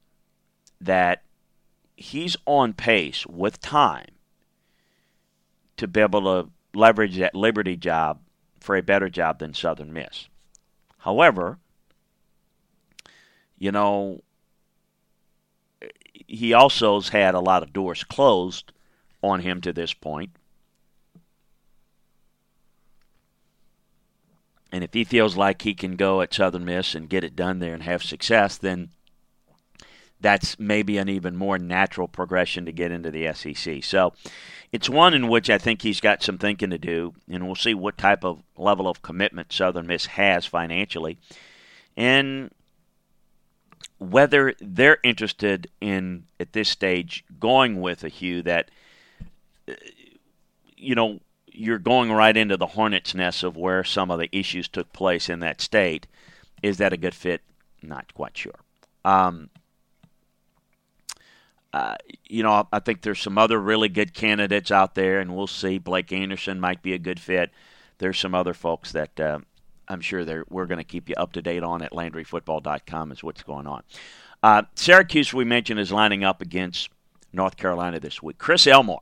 that 0.79 1.23
he's 1.95 2.35
on 2.45 2.73
pace 2.73 3.25
with 3.25 3.61
time 3.61 4.09
to 5.77 5.87
be 5.87 6.01
able 6.01 6.21
to 6.21 6.49
leverage 6.73 7.17
that 7.17 7.35
Liberty 7.35 7.75
job 7.77 8.19
for 8.59 8.75
a 8.75 8.83
better 8.83 9.09
job 9.09 9.39
than 9.39 9.53
Southern 9.53 9.93
Miss. 9.93 10.27
However, 10.99 11.57
you 13.57 13.71
know, 13.71 14.21
he 16.27 16.53
also's 16.53 17.09
had 17.09 17.33
a 17.33 17.39
lot 17.39 17.63
of 17.63 17.73
doors 17.73 18.03
closed 18.03 18.71
on 19.21 19.39
him 19.41 19.61
to 19.61 19.73
this 19.73 19.93
point. 19.93 20.31
And 24.71 24.83
if 24.83 24.93
he 24.93 25.03
feels 25.03 25.35
like 25.35 25.63
he 25.63 25.73
can 25.73 25.95
go 25.95 26.21
at 26.21 26.33
Southern 26.33 26.65
Miss 26.65 26.95
and 26.95 27.09
get 27.09 27.23
it 27.23 27.35
done 27.35 27.59
there 27.59 27.73
and 27.73 27.83
have 27.83 28.03
success, 28.03 28.57
then 28.57 28.89
that's 30.21 30.59
maybe 30.59 30.97
an 30.97 31.09
even 31.09 31.35
more 31.35 31.57
natural 31.57 32.07
progression 32.07 32.65
to 32.65 32.71
get 32.71 32.91
into 32.91 33.11
the 33.11 33.33
SEC. 33.33 33.83
So 33.83 34.13
it's 34.71 34.89
one 34.89 35.13
in 35.13 35.27
which 35.27 35.49
I 35.49 35.57
think 35.57 35.81
he's 35.81 35.99
got 35.99 36.23
some 36.23 36.37
thinking 36.37 36.69
to 36.69 36.77
do, 36.77 37.13
and 37.29 37.45
we'll 37.45 37.55
see 37.55 37.73
what 37.73 37.97
type 37.97 38.23
of 38.23 38.43
level 38.55 38.87
of 38.87 39.01
commitment 39.01 39.51
Southern 39.51 39.87
Miss 39.87 40.05
has 40.05 40.45
financially, 40.45 41.17
and 41.97 42.51
whether 43.97 44.53
they're 44.59 44.99
interested 45.03 45.69
in 45.79 46.23
at 46.39 46.53
this 46.53 46.69
stage 46.69 47.23
going 47.39 47.81
with 47.81 48.03
a 48.03 48.09
Hugh 48.09 48.41
that 48.43 48.71
uh, 49.67 49.73
you 50.77 50.95
know 50.95 51.19
you're 51.51 51.79
going 51.79 52.11
right 52.11 52.35
into 52.35 52.57
the 52.57 52.67
hornet's 52.67 53.13
nest 53.13 53.43
of 53.43 53.57
where 53.57 53.83
some 53.83 54.09
of 54.09 54.19
the 54.19 54.29
issues 54.35 54.67
took 54.67 54.91
place 54.93 55.29
in 55.29 55.39
that 55.39 55.61
state. 55.61 56.07
Is 56.63 56.77
that 56.77 56.93
a 56.93 56.97
good 56.97 57.15
fit? 57.15 57.41
Not 57.81 58.13
quite 58.13 58.37
sure. 58.37 58.59
Um, 59.03 59.49
uh, 61.73 61.95
you 62.27 62.43
know, 62.43 62.67
I 62.71 62.79
think 62.79 63.01
there's 63.01 63.21
some 63.21 63.37
other 63.37 63.59
really 63.59 63.89
good 63.89 64.13
candidates 64.13 64.71
out 64.71 64.95
there, 64.95 65.19
and 65.19 65.35
we'll 65.35 65.47
see. 65.47 65.77
Blake 65.77 66.11
Anderson 66.11 66.59
might 66.59 66.81
be 66.81 66.93
a 66.93 66.99
good 66.99 67.19
fit. 67.19 67.51
There's 67.97 68.19
some 68.19 68.35
other 68.35 68.53
folks 68.53 68.91
that 68.91 69.19
uh, 69.19 69.39
I'm 69.87 70.01
sure 70.01 70.45
we're 70.49 70.65
going 70.65 70.79
to 70.79 70.83
keep 70.83 71.09
you 71.09 71.15
up 71.15 71.33
to 71.33 71.41
date 71.41 71.63
on 71.63 71.81
at 71.81 71.91
LandryFootball.com 71.91 73.11
is 73.11 73.23
what's 73.23 73.43
going 73.43 73.67
on. 73.67 73.83
Uh, 74.43 74.63
Syracuse, 74.75 75.33
we 75.33 75.45
mentioned, 75.45 75.79
is 75.79 75.91
lining 75.91 76.23
up 76.23 76.41
against 76.41 76.89
North 77.31 77.57
Carolina 77.57 77.99
this 77.99 78.21
week. 78.21 78.37
Chris 78.37 78.67
Elmore 78.67 79.01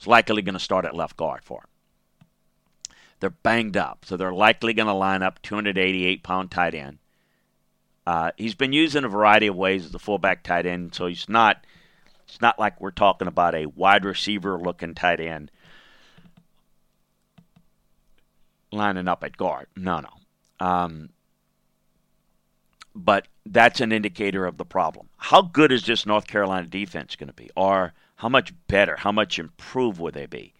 is 0.00 0.06
likely 0.06 0.42
going 0.42 0.54
to 0.54 0.60
start 0.60 0.84
at 0.84 0.94
left 0.94 1.16
guard 1.16 1.44
for 1.44 1.60
him. 1.60 2.96
They're 3.20 3.30
banged 3.30 3.76
up, 3.76 4.04
so 4.04 4.16
they're 4.16 4.32
likely 4.32 4.74
going 4.74 4.88
to 4.88 4.92
line 4.92 5.22
up 5.22 5.40
288 5.42 6.22
pound 6.22 6.50
tight 6.50 6.74
end 6.74 6.98
uh, 8.06 8.30
he's 8.36 8.54
been 8.54 8.72
used 8.72 8.94
in 8.94 9.04
a 9.04 9.08
variety 9.08 9.48
of 9.48 9.56
ways 9.56 9.84
as 9.84 9.94
a 9.94 9.98
fullback 9.98 10.44
tight 10.44 10.64
end, 10.64 10.94
so 10.94 11.06
he's 11.06 11.28
not. 11.28 11.64
It's 12.28 12.40
not 12.40 12.58
like 12.58 12.80
we're 12.80 12.90
talking 12.90 13.28
about 13.28 13.54
a 13.54 13.66
wide 13.66 14.04
receiver 14.04 14.58
looking 14.58 14.94
tight 14.94 15.20
end 15.20 15.50
lining 18.72 19.06
up 19.06 19.22
at 19.22 19.36
guard. 19.36 19.66
No, 19.76 20.00
no. 20.00 20.66
Um, 20.66 21.10
but 22.94 23.28
that's 23.44 23.80
an 23.80 23.92
indicator 23.92 24.44
of 24.44 24.56
the 24.56 24.64
problem. 24.64 25.08
How 25.18 25.42
good 25.42 25.70
is 25.70 25.86
this 25.86 26.04
North 26.04 26.26
Carolina 26.26 26.66
defense 26.66 27.14
going 27.14 27.28
to 27.28 27.32
be? 27.32 27.48
Or 27.56 27.92
how 28.16 28.28
much 28.28 28.52
better, 28.66 28.96
how 28.96 29.12
much 29.12 29.38
improved 29.38 30.00
would 30.00 30.14
they 30.14 30.26
be? 30.26 30.54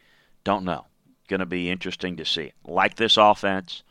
Don't 0.44 0.64
know. 0.64 0.86
Going 1.28 1.40
to 1.40 1.46
be 1.46 1.70
interesting 1.70 2.16
to 2.16 2.24
see. 2.24 2.52
Like 2.64 2.94
this 2.94 3.16
offense, 3.16 3.82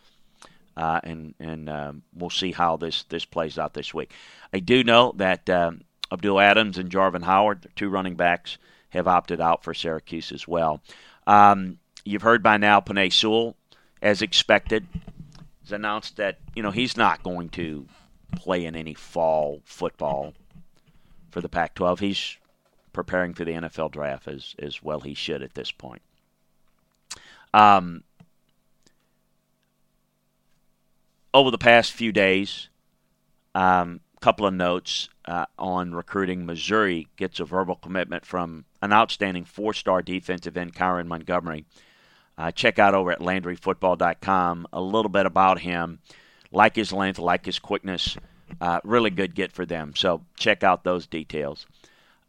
uh, 0.77 1.01
and 1.03 1.35
and 1.39 1.69
um, 1.69 2.03
we'll 2.13 2.29
see 2.29 2.51
how 2.51 2.77
this 2.77 3.03
this 3.03 3.25
plays 3.25 3.57
out 3.57 3.73
this 3.73 3.93
week. 3.93 4.13
I 4.53 4.59
do 4.59 4.83
know 4.83 5.13
that 5.17 5.49
um, 5.49 5.81
Abdul 6.11 6.39
Adams 6.39 6.77
and 6.77 6.89
Jarveon 6.89 7.23
Howard, 7.23 7.67
two 7.75 7.89
running 7.89 8.15
backs, 8.15 8.57
have 8.89 9.07
opted 9.07 9.41
out 9.41 9.63
for 9.63 9.73
Syracuse 9.73 10.31
as 10.31 10.47
well. 10.47 10.81
Um, 11.27 11.79
you've 12.05 12.21
heard 12.21 12.41
by 12.41 12.55
now, 12.57 12.79
Penei 12.79 13.11
Sewell, 13.11 13.57
as 14.01 14.21
expected, 14.21 14.87
has 15.63 15.73
announced 15.73 16.15
that 16.17 16.37
you 16.55 16.63
know 16.63 16.71
he's 16.71 16.95
not 16.95 17.23
going 17.23 17.49
to 17.49 17.85
play 18.37 18.65
in 18.65 18.75
any 18.75 18.93
fall 18.93 19.61
football 19.65 20.33
for 21.31 21.41
the 21.41 21.49
Pac-12. 21.49 21.99
He's 21.99 22.37
preparing 22.95 23.33
for 23.33 23.43
the 23.43 23.51
NFL 23.51 23.91
draft 23.91 24.27
as 24.27 24.55
as 24.57 24.81
well. 24.81 25.01
He 25.01 25.13
should 25.13 25.43
at 25.43 25.53
this 25.53 25.71
point. 25.71 26.01
Um, 27.53 28.03
over 31.33 31.51
the 31.51 31.57
past 31.57 31.91
few 31.91 32.11
days, 32.11 32.69
a 33.53 33.61
um, 33.61 33.99
couple 34.21 34.47
of 34.47 34.53
notes 34.53 35.09
uh, 35.25 35.45
on 35.59 35.93
recruiting. 35.93 36.45
Missouri 36.45 37.07
gets 37.17 37.39
a 37.39 37.45
verbal 37.45 37.75
commitment 37.75 38.25
from 38.25 38.65
an 38.81 38.93
outstanding 38.93 39.43
four 39.43 39.73
star 39.73 40.01
defensive 40.01 40.57
end, 40.57 40.73
Kyron 40.73 41.07
Montgomery. 41.07 41.65
Uh, 42.37 42.51
check 42.51 42.79
out 42.79 42.95
over 42.95 43.11
at 43.11 43.19
LandryFootball.com 43.19 44.67
a 44.73 44.81
little 44.81 45.09
bit 45.09 45.25
about 45.25 45.59
him. 45.59 45.99
Like 46.51 46.75
his 46.75 46.91
length, 46.93 47.19
like 47.19 47.45
his 47.45 47.59
quickness. 47.59 48.17
Uh, 48.61 48.79
really 48.83 49.09
good 49.09 49.35
get 49.35 49.51
for 49.51 49.65
them. 49.65 49.93
So 49.95 50.21
check 50.37 50.63
out 50.63 50.83
those 50.83 51.07
details. 51.07 51.65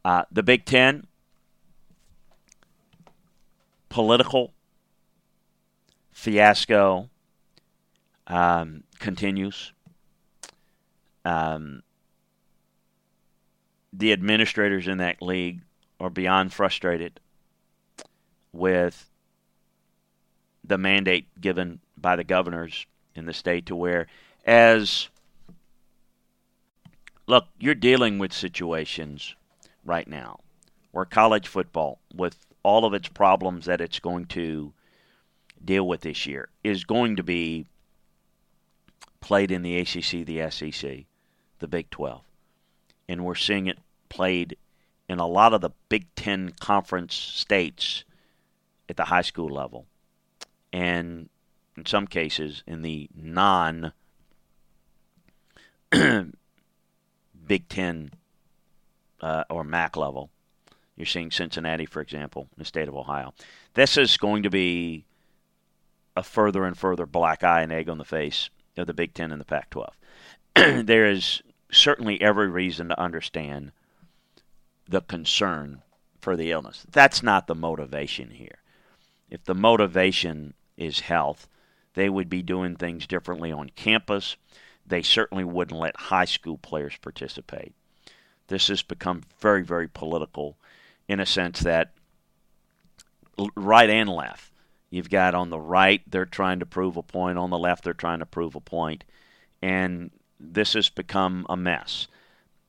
Uh, 0.07 0.23
the 0.31 0.45
Big 0.45 0.65
Ten, 0.65 1.05
political 3.89 4.53
fiasco. 6.13 7.11
Um, 8.29 8.85
continues. 9.01 9.73
Um, 11.25 11.83
the 13.93 14.13
administrators 14.13 14.87
in 14.87 14.99
that 14.99 15.21
league 15.21 15.63
are 15.99 16.11
beyond 16.11 16.53
frustrated 16.53 17.19
with 18.53 19.11
the 20.63 20.79
mandate 20.79 21.27
given 21.41 21.81
by 21.97 22.15
the 22.15 22.23
governors 22.23 22.87
in 23.17 23.27
the 23.27 23.33
state 23.33 23.67
to 23.67 23.75
where 23.75 24.07
as 24.45 25.09
look 27.27 27.47
you're 27.59 27.75
dealing 27.75 28.21
with 28.21 28.33
situations 28.33 29.35
right 29.87 30.09
now 30.09 30.41
where 30.91 31.05
college 31.05 31.47
football 31.47 31.99
with 32.15 32.37
all 32.63 32.85
of 32.85 32.95
its 32.95 33.09
problems 33.09 33.67
that 33.67 33.81
it's 33.81 34.01
going 34.01 34.27
to 34.27 34.73
deal 35.65 35.87
with 35.87 36.01
this 36.01 36.27
year 36.27 36.49
is 36.65 36.85
going 36.85 37.17
to 37.17 37.23
be 37.23 37.67
played 39.21 39.51
in 39.51 39.63
the 39.63 39.79
ACC, 39.79 40.25
the 40.25 40.51
SEC, 40.51 41.05
the 41.59 41.69
Big 41.69 41.91
12. 41.91 42.23
And 43.09 43.25
we're 43.25 43.35
seeing 43.35 43.67
it 43.67 43.79
played 44.09 44.57
in 45.09 45.19
a 45.19 45.27
lot 45.27 45.53
of 45.53 45.61
the 45.61 45.71
Big 45.89 46.07
Ten 46.15 46.53
conference 46.61 47.15
states 47.15 48.05
at 48.89 48.97
the 48.97 49.05
high 49.05 49.23
school 49.23 49.49
level, 49.49 49.87
and 50.73 51.29
in 51.77 51.87
some 51.87 52.07
cases 52.07 52.63
in 52.67 52.83
the 52.83 53.09
non 53.15 53.93
Big 55.91 57.69
Ten 57.69 58.13
uh, 59.21 59.45
or 59.51 59.65
MAC 59.65 59.97
level. 59.97 60.31
You're 60.97 61.07
seeing 61.07 61.31
Cincinnati, 61.31 61.87
for 61.87 62.01
example, 62.01 62.43
in 62.43 62.59
the 62.59 62.65
state 62.65 62.89
of 62.89 62.97
Ohio. 62.97 63.35
This 63.75 63.97
is 63.97 64.17
going 64.17 64.43
to 64.45 64.51
be 64.51 65.05
a 66.17 66.23
further 66.23 66.65
and 66.65 66.77
further 66.77 67.07
black 67.07 67.45
eye 67.45 67.63
and 67.63 67.73
egg 67.73 67.89
on 67.89 67.99
the 67.99 68.05
face 68.05 68.49
of 68.77 68.87
the 68.87 68.95
Big 68.95 69.13
Ten 69.13 69.31
and 69.31 69.41
the 69.41 69.45
Pac 69.45 69.71
12. 69.71 69.95
there 70.87 71.07
is 71.07 71.43
certainly 71.71 72.21
every 72.21 72.49
reason 72.49 72.89
to 72.89 73.01
understand 73.01 73.73
the 74.89 75.03
concern 75.03 75.83
for 76.19 76.37
the 76.37 76.51
illness. 76.51 76.87
That's 76.91 77.23
not 77.23 77.47
the 77.47 77.55
motivation 77.55 78.31
here. 78.31 78.59
If 79.31 79.45
the 79.45 79.55
motivation 79.55 80.55
is 80.77 81.01
health, 81.01 81.49
they 81.95 82.09
would 82.09 82.29
be 82.29 82.43
doing 82.43 82.77
things 82.77 83.07
differently 83.07 83.53
on 83.53 83.71
campus. 83.71 84.37
They 84.87 85.03
certainly 85.03 85.45
wouldn't 85.45 85.79
let 85.79 85.97
high 85.97 86.25
school 86.25 86.59
players 86.59 86.97
participate. 87.01 87.75
This 88.49 88.69
has 88.69 88.83
become 88.83 89.23
very, 89.41 89.63
very 89.63 89.89
political 89.89 90.57
in 91.09 91.21
a 91.21 91.27
sense 91.27 91.61
that 91.61 91.93
right 93.55 93.91
and 93.91 94.09
left. 94.09 94.53
You've 94.91 95.11
got 95.11 95.35
on 95.35 95.51
the 95.51 95.59
right, 95.59 96.03
they're 96.07 96.25
trying 96.25 96.61
to 96.61 96.67
prove 96.67 96.97
a 96.97 97.03
point. 97.03 97.39
On 97.39 97.51
the 97.51 97.59
left, 97.59 97.85
they're 97.85 97.93
trying 97.93 98.21
to 98.21 98.27
prove 98.27 98.55
a 98.55 98.61
point. 98.61 99.05
And 99.61 100.11
this 100.39 100.75
has 100.75 100.89
become 100.89 101.47
a 101.49 101.57
mess. 101.57 102.07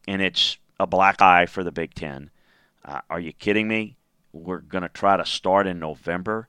And 0.08 0.22
it's 0.22 0.58
a 0.80 0.88
black 0.88 1.22
eye 1.22 1.46
for 1.46 1.64
the 1.64 1.72
Big 1.72 1.94
Ten. 1.94 2.30
Uh, 2.84 3.02
are 3.10 3.20
you 3.20 3.34
kidding 3.34 3.68
me? 3.68 3.98
We're 4.34 4.60
going 4.60 4.84
to 4.84 4.90
try 4.90 5.18
to 5.18 5.26
start 5.26 5.68
in 5.68 5.80
November. 5.80 6.48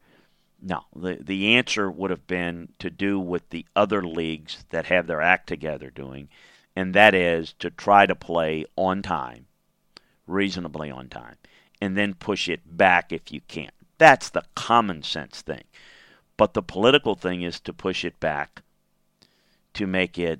No, 0.60 0.84
the 0.94 1.18
the 1.20 1.54
answer 1.54 1.90
would 1.90 2.10
have 2.10 2.26
been 2.26 2.70
to 2.80 2.90
do 2.90 3.20
what 3.20 3.50
the 3.50 3.64
other 3.76 4.02
leagues 4.02 4.64
that 4.70 4.86
have 4.86 5.06
their 5.06 5.22
act 5.22 5.46
together 5.48 5.90
doing, 5.90 6.28
and 6.78 6.94
that 6.94 7.12
is 7.12 7.54
to 7.54 7.70
try 7.70 8.06
to 8.06 8.14
play 8.14 8.64
on 8.76 9.02
time, 9.02 9.46
reasonably 10.28 10.92
on 10.92 11.08
time, 11.08 11.34
and 11.80 11.96
then 11.96 12.14
push 12.14 12.48
it 12.48 12.60
back 12.76 13.12
if 13.12 13.32
you 13.32 13.40
can. 13.48 13.72
That's 13.98 14.30
the 14.30 14.44
common 14.54 15.02
sense 15.02 15.42
thing. 15.42 15.64
But 16.36 16.54
the 16.54 16.62
political 16.62 17.16
thing 17.16 17.42
is 17.42 17.58
to 17.62 17.72
push 17.72 18.04
it 18.04 18.20
back 18.20 18.62
to 19.74 19.88
make 19.88 20.20
it 20.20 20.38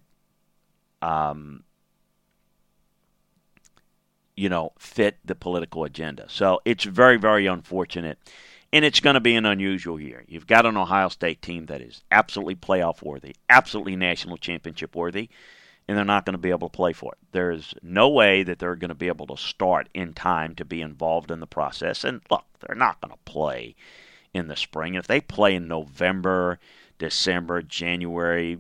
um, 1.02 1.64
you 4.36 4.48
know, 4.48 4.74
fit 4.78 5.16
the 5.24 5.34
political 5.34 5.82
agenda. 5.82 6.26
So 6.28 6.60
it's 6.64 6.84
very, 6.84 7.16
very 7.16 7.46
unfortunate. 7.46 8.16
And 8.72 8.84
it's 8.84 9.00
going 9.00 9.14
to 9.14 9.20
be 9.20 9.34
an 9.34 9.44
unusual 9.44 10.00
year. 10.00 10.22
You've 10.28 10.46
got 10.46 10.66
an 10.66 10.76
Ohio 10.76 11.08
State 11.08 11.42
team 11.42 11.66
that 11.66 11.80
is 11.80 12.04
absolutely 12.12 12.54
playoff 12.54 13.02
worthy, 13.02 13.34
absolutely 13.50 13.96
national 13.96 14.36
championship 14.36 14.94
worthy, 14.94 15.30
and 15.88 15.96
they're 15.96 16.04
not 16.04 16.26
going 16.26 16.34
to 16.34 16.38
be 16.38 16.50
able 16.50 16.68
to 16.68 16.76
play 16.76 16.92
for 16.92 17.12
it. 17.12 17.18
There's 17.32 17.74
no 17.82 18.10
way 18.10 18.42
that 18.42 18.58
they're 18.58 18.76
going 18.76 18.90
to 18.90 18.94
be 18.94 19.08
able 19.08 19.26
to 19.28 19.38
start 19.38 19.88
in 19.94 20.12
time 20.12 20.54
to 20.56 20.64
be 20.64 20.82
involved 20.82 21.30
in 21.30 21.40
the 21.40 21.46
process. 21.46 22.04
And 22.04 22.20
look, 22.30 22.44
they're 22.60 22.76
not 22.76 23.00
going 23.00 23.12
to 23.12 23.18
play 23.24 23.74
in 24.34 24.48
the 24.48 24.56
spring. 24.56 24.94
If 24.94 25.06
they 25.06 25.20
play 25.20 25.54
in 25.54 25.66
November, 25.66 26.58
December, 26.98 27.62
January, 27.62 28.58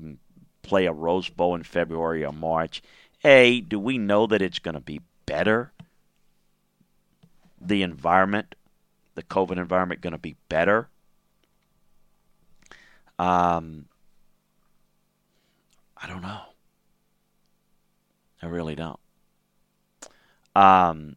play 0.62 0.86
a 0.86 0.92
Rose 0.92 1.28
Bowl 1.28 1.54
in 1.54 1.64
February 1.64 2.24
or 2.24 2.32
March, 2.32 2.82
A, 3.22 3.60
do 3.60 3.78
we 3.78 3.98
know 3.98 4.26
that 4.26 4.40
it's 4.40 4.58
going 4.58 4.74
to 4.74 4.80
be 4.80 5.02
better? 5.26 5.72
The 7.60 7.82
environment, 7.82 8.54
the 9.14 9.22
COVID 9.22 9.58
environment, 9.58 10.00
going 10.00 10.12
to 10.12 10.18
be 10.18 10.36
better? 10.48 10.88
Um, 13.18 13.86
I 15.96 16.06
don't 16.06 16.22
know. 16.22 16.40
I 18.42 18.46
really 18.46 18.74
don't. 18.74 19.00
Um, 20.54 21.16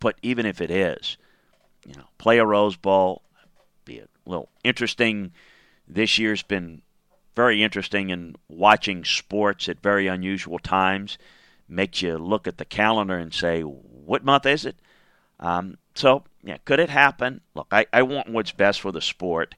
but 0.00 0.16
even 0.22 0.46
if 0.46 0.60
it 0.60 0.70
is, 0.70 1.16
you 1.86 1.94
know, 1.94 2.04
play 2.18 2.38
a 2.38 2.46
Rose 2.46 2.76
Bowl, 2.76 3.22
be 3.84 3.98
a 3.98 4.06
little 4.26 4.48
interesting. 4.64 5.32
This 5.86 6.18
year's 6.18 6.42
been 6.42 6.82
very 7.36 7.62
interesting 7.62 8.10
in 8.10 8.36
watching 8.48 9.04
sports 9.04 9.68
at 9.68 9.80
very 9.80 10.06
unusual 10.06 10.58
times 10.58 11.18
makes 11.68 12.02
you 12.02 12.18
look 12.18 12.46
at 12.46 12.58
the 12.58 12.64
calendar 12.64 13.16
and 13.16 13.32
say, 13.32 13.62
what 13.62 14.24
month 14.24 14.44
is 14.44 14.66
it? 14.66 14.76
Um, 15.38 15.78
so, 15.94 16.24
yeah, 16.42 16.58
could 16.64 16.80
it 16.80 16.90
happen? 16.90 17.40
Look, 17.54 17.68
I, 17.70 17.86
I 17.92 18.02
want 18.02 18.30
what's 18.30 18.52
best 18.52 18.80
for 18.80 18.92
the 18.92 19.00
sport. 19.00 19.54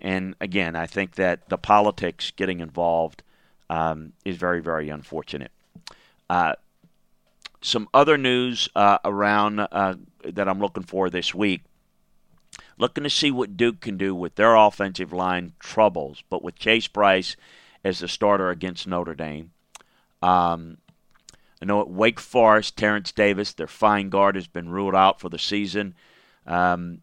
And 0.00 0.34
again, 0.40 0.76
I 0.76 0.86
think 0.86 1.14
that 1.14 1.48
the 1.48 1.58
politics 1.58 2.32
getting 2.36 2.60
involved 2.60 3.22
um, 3.70 4.12
is 4.24 4.36
very, 4.36 4.60
very 4.60 4.90
unfortunate. 4.90 5.52
Uh, 6.28 6.54
some 7.62 7.88
other 7.94 8.18
news 8.18 8.68
uh, 8.74 8.98
around 9.04 9.60
uh, 9.60 9.94
that 10.24 10.48
I'm 10.48 10.58
looking 10.58 10.82
for 10.82 11.08
this 11.08 11.34
week. 11.34 11.62
Looking 12.78 13.04
to 13.04 13.10
see 13.10 13.30
what 13.30 13.56
Duke 13.56 13.80
can 13.80 13.96
do 13.96 14.14
with 14.14 14.34
their 14.34 14.56
offensive 14.56 15.12
line 15.12 15.52
troubles, 15.60 16.24
but 16.28 16.42
with 16.42 16.58
Chase 16.58 16.88
Brice 16.88 17.36
as 17.84 18.00
the 18.00 18.08
starter 18.08 18.50
against 18.50 18.88
Notre 18.88 19.14
Dame. 19.14 19.52
Um, 20.20 20.78
I 21.62 21.66
know 21.66 21.80
at 21.80 21.88
Wake 21.88 22.18
Forest, 22.18 22.76
Terrence 22.76 23.12
Davis, 23.12 23.52
their 23.52 23.66
fine 23.66 24.08
guard, 24.08 24.34
has 24.34 24.46
been 24.48 24.70
ruled 24.70 24.96
out 24.96 25.20
for 25.20 25.28
the 25.28 25.38
season 25.38 25.94
um, 26.46 27.02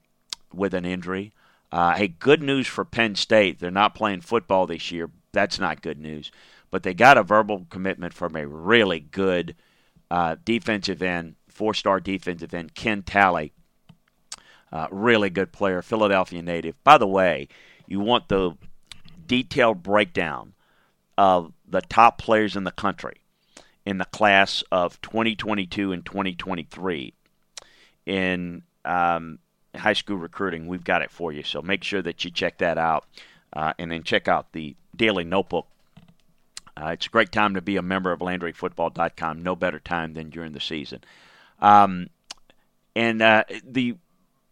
with 0.51 0.73
an 0.73 0.84
injury. 0.84 1.32
Uh, 1.71 1.93
hey, 1.93 2.08
good 2.08 2.41
news 2.41 2.67
for 2.67 2.84
Penn 2.84 3.15
State. 3.15 3.60
They're 3.60 3.71
not 3.71 3.95
playing 3.95 4.21
football 4.21 4.65
this 4.65 4.91
year. 4.91 5.10
That's 5.32 5.60
not 5.60 5.82
good 5.82 5.99
news. 5.99 6.32
But 6.69 6.84
they 6.84 6.93
got 6.93 7.17
a 7.17 7.23
verbal 7.23 7.65
commitment 7.69 8.13
from 8.13 8.36
a 8.36 8.45
really 8.45 8.99
good 8.99 9.56
uh, 10.12 10.36
defensive 10.43 11.01
end, 11.01 11.36
four 11.47 11.73
star 11.73 11.99
defensive 11.99 12.53
end, 12.53 12.75
Ken 12.75 13.03
Talley. 13.03 13.53
Uh, 14.71 14.88
really 14.91 15.30
good 15.30 15.53
player, 15.53 15.82
Philadelphia 15.82 16.41
native. 16.41 16.75
By 16.84 16.97
the 16.97 17.08
way, 17.08 17.47
you 17.88 18.01
want 18.01 18.27
the 18.27 18.58
detailed 19.25 19.82
breakdown 19.82 20.53
of 21.17 21.53
the 21.67 21.82
top 21.82 22.17
players 22.17 22.56
in 22.56 22.63
the 22.63 22.71
country 22.71 23.21
in 23.86 23.97
the 23.97 24.06
class 24.06 24.63
of 24.69 25.01
2022 25.01 25.93
and 25.93 26.06
2023 26.06 27.13
in 28.06 28.62
um, 28.84 29.39
high 29.73 29.93
school 29.93 30.17
recruiting. 30.17 30.67
We've 30.67 30.84
got 30.84 31.01
it 31.01 31.10
for 31.10 31.32
you, 31.32 31.43
so 31.43 31.62
make 31.62 31.84
sure 31.84 32.01
that 32.01 32.25
you 32.25 32.32
check 32.32 32.58
that 32.58 32.77
out, 32.77 33.06
uh, 33.53 33.71
and 33.80 33.89
then 33.89 34.03
check 34.03 34.27
out 34.27 34.51
the 34.51 34.75
daily 34.95 35.23
notebook. 35.23 35.67
Uh, 36.79 36.89
it's 36.89 37.07
a 37.07 37.09
great 37.09 37.31
time 37.31 37.55
to 37.55 37.61
be 37.61 37.75
a 37.75 37.81
member 37.81 38.11
of 38.11 38.19
LandryFootball.com. 38.19 39.41
No 39.41 39.55
better 39.55 39.79
time 39.79 40.13
than 40.13 40.29
during 40.29 40.51
the 40.51 40.59
season. 40.59 41.03
Um, 41.59 42.09
and 42.95 43.21
uh, 43.21 43.43
the 43.63 43.95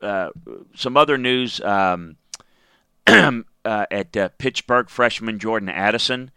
uh, 0.01 0.29
some 0.75 0.97
other 0.97 1.17
news 1.17 1.59
um, 1.61 2.17
uh, 3.07 3.41
at 3.65 4.17
uh, 4.17 4.29
Pittsburgh, 4.37 4.89
freshman 4.89 5.39
Jordan 5.39 5.69
Addison 5.69 6.31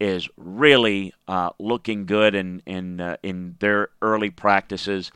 is 0.00 0.28
really 0.36 1.12
uh, 1.26 1.50
looking 1.58 2.06
good 2.06 2.34
in 2.34 2.62
in 2.66 3.16
in 3.22 3.56
their 3.58 3.88
early 4.00 4.30
practices, 4.30 5.10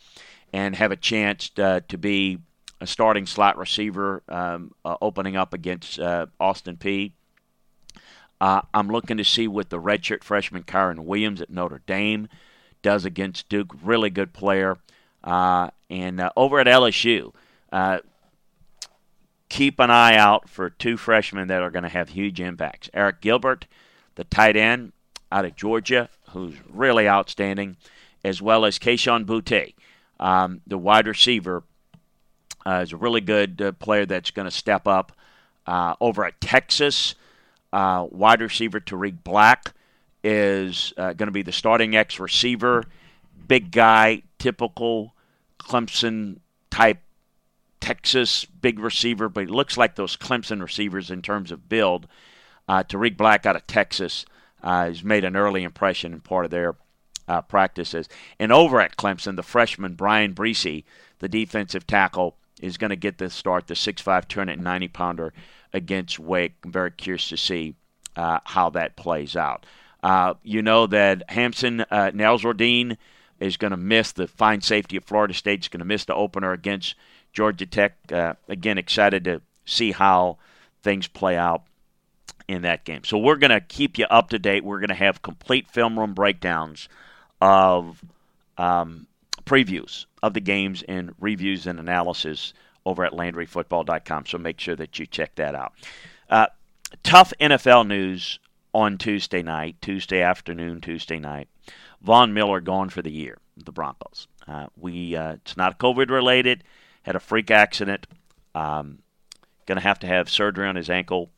and 0.53 0.77
have 0.77 0.91
a 0.91 0.97
chance 0.97 1.51
uh, 1.59 1.81
to 1.89 1.97
be 1.97 2.39
a 2.81 2.87
starting 2.87 3.27
slot 3.27 3.57
receiver, 3.57 4.23
um, 4.29 4.73
opening 4.85 5.37
up 5.37 5.55
against 5.55 6.01
Austin 6.41 6.77
Peay. 6.77 7.13
Uh, 8.43 8.61
I'm 8.75 8.89
looking 8.89 9.19
to 9.19 9.25
see 9.25 9.47
what 9.47 9.71
the 9.71 9.79
redshirt 9.79 10.25
freshman 10.25 10.65
Kyren 10.65 11.05
Williams 11.05 11.41
at 11.41 11.49
Notre 11.49 11.81
Dame 11.87 12.27
does 12.83 13.05
against 13.05 13.49
Duke. 13.49 13.73
Really 13.81 14.11
good 14.11 14.33
player, 14.33 14.79
and 15.23 16.29
over 16.37 16.59
at 16.59 16.67
LSU. 16.67 17.33
keep 19.49 19.79
an 19.79 19.93
eye 19.93 20.17
out 20.17 20.49
for 20.49 20.71
two 20.71 20.97
freshmen 20.97 21.47
that 21.47 21.63
are 21.63 21.71
going 21.71 21.85
to 21.85 21.89
have 21.89 22.09
huge 22.09 22.41
impacts. 22.41 22.89
Arik 22.93 23.21
Gilbert, 23.21 23.67
the 24.17 24.25
tight 24.25 24.57
end 24.57 24.93
out 25.31 25.45
of 25.45 25.55
Georgia, 25.55 26.09
who's 26.31 26.57
really 26.69 27.09
outstanding, 27.09 27.77
as 28.25 28.43
well 28.43 28.65
as 28.65 28.77
Kayshon 28.77 29.25
Boutte, 29.25 29.75
um, 30.19 30.63
the 30.67 30.79
wide 30.79 31.07
receiver, 31.07 31.63
uh, 32.67 32.81
is 32.83 32.93
a 32.93 32.97
really 32.97 33.21
good 33.21 33.63
uh, 33.63 33.71
player 33.71 34.05
that's 34.05 34.33
going 34.33 34.47
to 34.47 34.51
step 34.51 34.89
up. 34.89 35.13
Uh, 35.65 35.95
over 36.01 36.25
at 36.25 36.41
Texas, 36.41 37.15
uh, 37.73 38.07
wide 38.11 38.41
receiver 38.41 38.81
Tarik 38.81 39.25
Black 39.25 39.75
is 40.25 40.93
uh, 40.97 41.13
going 41.15 41.27
to 41.27 41.33
be 41.33 41.43
the 41.43 41.53
starting 41.53 41.97
X 41.97 42.21
receiver. 42.21 42.85
Big 43.49 43.71
guy, 43.71 44.23
typical 44.39 45.15
Clemson 45.59 46.39
type 46.71 47.01
Texas 47.81 48.45
big 48.45 48.79
receiver, 48.79 49.29
but 49.29 49.45
he 49.45 49.47
looks 49.47 49.77
like 49.77 49.97
those 49.97 50.17
Clemson 50.17 50.63
receivers 50.63 51.11
in 51.11 51.23
terms 51.23 51.51
of 51.51 51.69
build. 51.69 52.07
Uh, 52.69 52.83
Tarik 52.85 53.17
Black 53.17 53.45
out 53.45 53.57
of 53.57 53.67
Texas 53.67 54.25
uh, 54.63 54.85
has 54.85 55.03
made 55.03 55.25
an 55.25 55.37
early 55.37 55.65
impression 55.65 56.13
in 56.13 56.21
part 56.21 56.45
of 56.45 56.51
their 56.53 56.77
uh, 57.27 57.43
practices. 57.43 58.09
And 58.39 58.53
over 58.53 58.81
at 58.81 58.97
Clemson, 58.97 59.35
the 59.35 59.43
freshman 59.43 59.95
Bryan 59.95 60.35
Bresee, 60.35 60.85
the 61.19 61.29
defensive 61.29 61.87
tackle, 61.87 62.37
is 62.61 62.79
going 62.79 62.91
to 62.91 62.97
get 62.97 63.19
the 63.19 63.29
start, 63.29 63.67
the 63.67 63.75
6'5", 63.75 64.29
290 64.29 64.89
pounder 64.89 65.33
against 65.73 66.19
Wake. 66.19 66.55
I'm 66.65 66.73
very 66.73 66.91
curious 66.91 67.29
to 67.31 67.37
see 67.37 67.75
uh, 68.17 68.41
how 68.45 68.71
that 68.71 68.97
plays 68.97 69.37
out. 69.37 69.67
Uh, 70.03 70.35
you 70.43 70.63
know 70.63 70.87
that 70.87 71.29
Hamsah 71.29 71.87
uh, 71.91 72.11
Nasirildeen 72.11 72.97
is 73.39 73.57
going 73.57 73.71
to 73.71 73.77
miss 73.77 74.13
the 74.13 74.27
fine 74.27 74.61
safety 74.61 74.97
of 74.97 75.05
Florida 75.05 75.35
State. 75.35 75.61
Is 75.61 75.69
going 75.69 75.81
to 75.81 75.85
miss 75.85 76.05
the 76.05 76.15
opener 76.15 76.53
against 76.53 76.95
Georgia 77.33 77.67
Tech. 77.67 77.97
Uh, 78.11 78.35
again, 78.49 78.79
excited 78.79 79.25
to 79.25 79.41
see 79.65 79.93
how 79.93 80.39
things 80.83 81.07
play 81.07 81.37
out 81.37 81.63
in 82.49 82.63
that 82.63 82.85
game. 82.85 83.05
So 83.05 83.19
we're 83.19 83.37
going 83.37 83.51
to 83.51 83.61
keep 83.61 83.99
you 83.99 84.07
up 84.07 84.31
to 84.31 84.39
date. 84.39 84.65
We're 84.65 84.81
going 84.81 84.89
to 84.89 84.95
have 84.95 85.23
complete 85.23 85.71
film 85.71 85.99
room 85.99 86.15
breakdowns 86.15 86.89
of 87.41 88.03
um, 88.59 89.07
previews 89.45 90.07
of 90.23 90.35
the 90.35 90.41
games 90.41 90.83
and 90.87 91.15
reviews 91.21 91.67
and 91.67 91.79
analysis 91.79 92.53
over 92.85 93.05
at 93.05 93.13
LandryFootball.com. 93.13 94.27
So 94.27 94.39
make 94.39 94.61
sure 94.61 94.77
that 94.77 94.99
you 94.99 95.07
check 95.07 95.35
that 95.37 95.55
out. 95.55 95.73
Uh, 96.29 96.47
tough 97.03 97.33
NFL 97.41 97.87
news 97.87 98.39
on 98.75 98.99
Tuesday 98.99 99.43
night, 99.43 99.77
Tuesday 99.81 100.23
afternoon, 100.23 100.81
Tuesday 100.81 101.19
night. 101.19 101.49
Von 102.01 102.33
Miller 102.33 102.61
gone 102.61 102.89
for 102.89 103.03
the 103.03 103.13
year, 103.13 103.39
the 103.57 103.73
Broncos. 103.73 104.27
Uh, 104.49 104.67
we 104.77 105.15
uh, 105.15 105.35
it's 105.35 105.57
not 105.57 105.79
COVID 105.79 106.11
related. 106.11 106.65
Had 107.03 107.17
a 107.17 107.21
freak 107.21 107.51
accident. 107.51 108.07
Um, 108.55 108.99
going 109.67 109.77
to 109.77 109.83
have 109.83 110.01
to 110.01 110.07
have 110.07 110.29
surgery 110.29 110.67
on 110.67 110.77
his 110.77 110.91
ankle, 110.91 111.31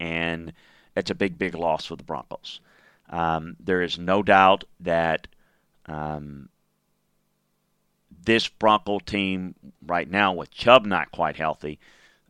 and 0.00 0.52
it's 0.96 1.10
a 1.10 1.14
big, 1.14 1.38
big 1.38 1.54
loss 1.54 1.86
for 1.86 1.96
the 1.96 2.04
Broncos. 2.04 2.60
Um, 3.10 3.56
there 3.60 3.82
is 3.82 3.98
no 3.98 4.22
doubt 4.22 4.64
that 4.80 5.28
um, 5.86 6.48
this 8.28 8.46
Bronco 8.46 8.98
team 8.98 9.54
right 9.86 10.08
now, 10.08 10.34
with 10.34 10.50
Chubb 10.50 10.84
not 10.84 11.10
quite 11.10 11.36
healthy, 11.36 11.78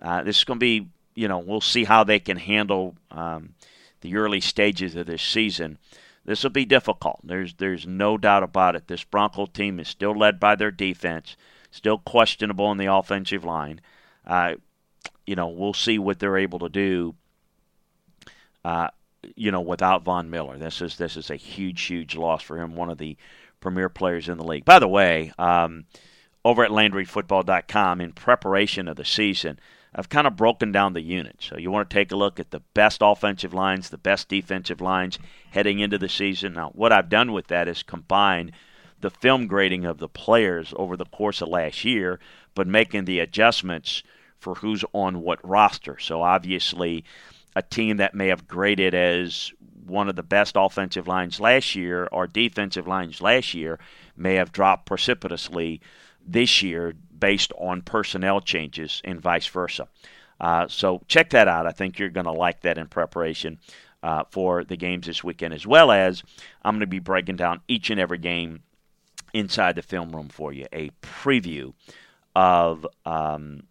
uh, 0.01 0.23
this 0.23 0.39
is 0.39 0.45
going 0.45 0.61
to 0.61 0.65
be, 0.65 0.89
you 1.17 1.27
know, 1.27 1.41
we'll 1.41 1.61
see 1.61 1.83
how 1.83 2.05
they 2.05 2.21
can 2.21 2.37
handle 2.37 2.95
um, 3.11 3.55
the 4.03 4.15
early 4.15 4.41
stages 4.41 4.95
of 4.95 5.07
this 5.07 5.21
season. 5.21 5.77
This 6.25 6.45
will 6.45 6.51
be 6.51 6.65
difficult. 6.65 7.19
There's 7.25 7.55
there's 7.55 7.85
no 7.85 8.17
doubt 8.17 8.45
about 8.45 8.77
it. 8.77 8.87
This 8.87 9.03
Bronco 9.03 9.47
team 9.47 9.81
is 9.81 9.89
still 9.89 10.17
led 10.17 10.39
by 10.39 10.55
their 10.55 10.71
defense, 10.71 11.37
still 11.73 11.99
questionable 11.99 12.71
in 12.71 12.79
the 12.79 12.87
offensive 12.87 13.45
line. 13.45 13.81
Uh, 14.25 14.55
you 15.27 15.35
know, 15.35 15.49
we'll 15.49 15.75
see 15.75 15.99
what 15.99 16.21
they're 16.21 16.39
able 16.39 16.61
to 16.61 16.69
do. 16.69 17.17
Uh, 18.65 18.89
you 19.35 19.51
know, 19.51 19.63
without 19.63 20.05
Von 20.05 20.31
Miller, 20.31 20.59
this 20.59 20.81
is 20.81 20.97
this 20.97 21.17
is 21.17 21.29
a 21.29 21.37
huge, 21.37 21.83
huge 21.83 22.15
loss 22.15 22.45
for 22.45 22.57
him. 22.57 22.77
One 22.77 22.89
of 22.89 22.99
the 22.99 23.17
premier 23.61 23.89
players 23.89 24.29
in 24.29 24.39
the 24.39 24.45
league. 24.45 24.65
By 24.65 24.79
the 24.79 24.89
way, 24.89 25.33
um, 25.39 25.85
over 26.45 26.65
at 26.65 26.71
LandryFootball.com, 26.71 28.01
in 28.01 28.13
preparation 28.13 28.89
of 28.89 28.97
the 28.97 29.05
season, 29.05 29.59
I've 29.95 30.09
kind 30.09 30.27
of 30.27 30.37
broken 30.37 30.71
down 30.71 30.93
the 30.93 31.03
units. 31.03 31.47
So 31.47 31.57
you 31.57 31.71
want 31.71 31.89
to 31.89 31.95
take 31.95 32.13
a 32.13 32.17
look 32.17 32.39
at 32.39 32.51
the 32.51 32.63
best 32.75 33.01
offensive 33.03 33.55
lines, 33.55 33.89
the 33.89 33.99
best 33.99 34.29
defensive 34.29 34.81
lines 34.81 35.19
heading 35.51 35.81
into 35.81 35.99
the 35.99 36.09
season. 36.09 36.55
Now, 36.55 36.71
what 36.75 36.93
I've 36.93 37.09
done 37.09 37.33
with 37.33 37.49
that 37.49 37.69
is 37.69 37.83
combine 37.83 38.53
the 39.01 39.11
film 39.11 39.47
grading 39.47 39.85
of 39.85 39.99
the 39.99 40.09
players 40.09 40.75
over 40.77 40.97
the 40.97 41.07
course 41.07 41.41
of 41.41 41.49
last 41.49 41.85
year, 41.85 42.19
but 42.55 42.67
making 42.67 43.05
the 43.05 43.21
adjustments 43.21 44.03
for 44.39 44.57
who's 44.57 44.85
on 44.93 45.21
what 45.23 45.47
roster. 45.47 45.99
So 45.99 46.23
obviously, 46.23 47.05
a 47.57 47.63
team 47.63 47.97
that 47.97 48.15
may 48.15 48.29
have 48.29 48.47
graded 48.47 48.95
as 48.95 49.53
one 49.89 50.09
of 50.09 50.17
the 50.17 50.23
best 50.23 50.55
offensive 50.57 51.09
lines 51.09 51.41
last 51.41 51.75
year 51.75 52.09
or 52.13 52.27
defensive 52.27 52.87
lines 52.87 53.21
last 53.21 53.55
year 53.55 53.79
may 54.17 54.35
have 54.35 54.53
dropped 54.53 54.87
precipitously 54.87 55.81
this 56.27 56.63
year 56.63 56.95
based 57.19 57.53
on 57.59 57.83
personnel 57.83 58.41
changes 58.41 59.01
and 59.05 59.21
vice 59.21 59.47
versa. 59.47 59.89
Uh, 60.41 60.69
so 60.69 61.03
check 61.09 61.31
that 61.31 61.49
out. 61.49 61.67
I 61.67 61.73
think 61.73 61.99
you're 61.99 62.11
going 62.11 62.27
to 62.27 62.33
like 62.33 62.61
that 62.61 62.79
in 62.79 62.87
preparation 62.87 63.59
uh, 64.03 64.25
for 64.31 64.65
the 64.65 64.77
games 64.77 65.07
this 65.07 65.25
weekend, 65.25 65.55
as 65.55 65.67
well 65.67 65.91
as 65.91 66.23
I'm 66.63 66.75
going 66.75 66.81
to 66.81 66.87
be 66.87 67.01
breaking 67.01 67.37
down 67.37 67.61
each 67.67 67.91
and 67.91 67.99
every 67.99 68.19
game 68.19 68.63
inside 69.33 69.75
the 69.75 69.83
film 69.83 70.15
room 70.15 70.29
for 70.29 70.53
you, 70.53 70.67
a 70.73 70.91
preview 71.03 71.73
of 72.37 72.87
um, 73.05 73.65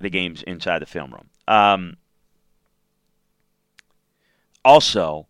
the 0.00 0.10
games 0.10 0.42
inside 0.44 0.80
the 0.80 0.86
film 0.86 1.10
room. 1.10 1.28
Um, 1.48 1.96
also, 4.64 5.26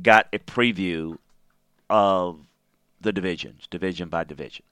got 0.00 0.26
a 0.32 0.38
preview 0.38 1.18
of 1.88 2.40
the 3.00 3.12
divisions, 3.12 3.66
division 3.70 4.08
by 4.08 4.24
division 4.24 4.64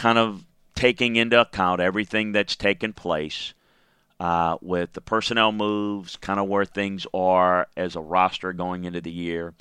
kind 0.00 0.18
of 0.18 0.46
taking 0.74 1.16
into 1.16 1.38
account 1.38 1.80
everything 1.80 2.32
that's 2.32 2.56
taken 2.56 2.92
place 2.92 3.52
uh, 4.18 4.56
with 4.62 4.94
the 4.94 5.00
personnel 5.00 5.52
moves, 5.52 6.16
kind 6.16 6.40
of 6.40 6.48
where 6.48 6.64
things 6.64 7.06
are 7.12 7.66
as 7.76 7.96
a 7.96 8.00
roster 8.00 8.52
going 8.54 8.84
into 8.84 9.00
the 9.00 9.10
year. 9.10 9.52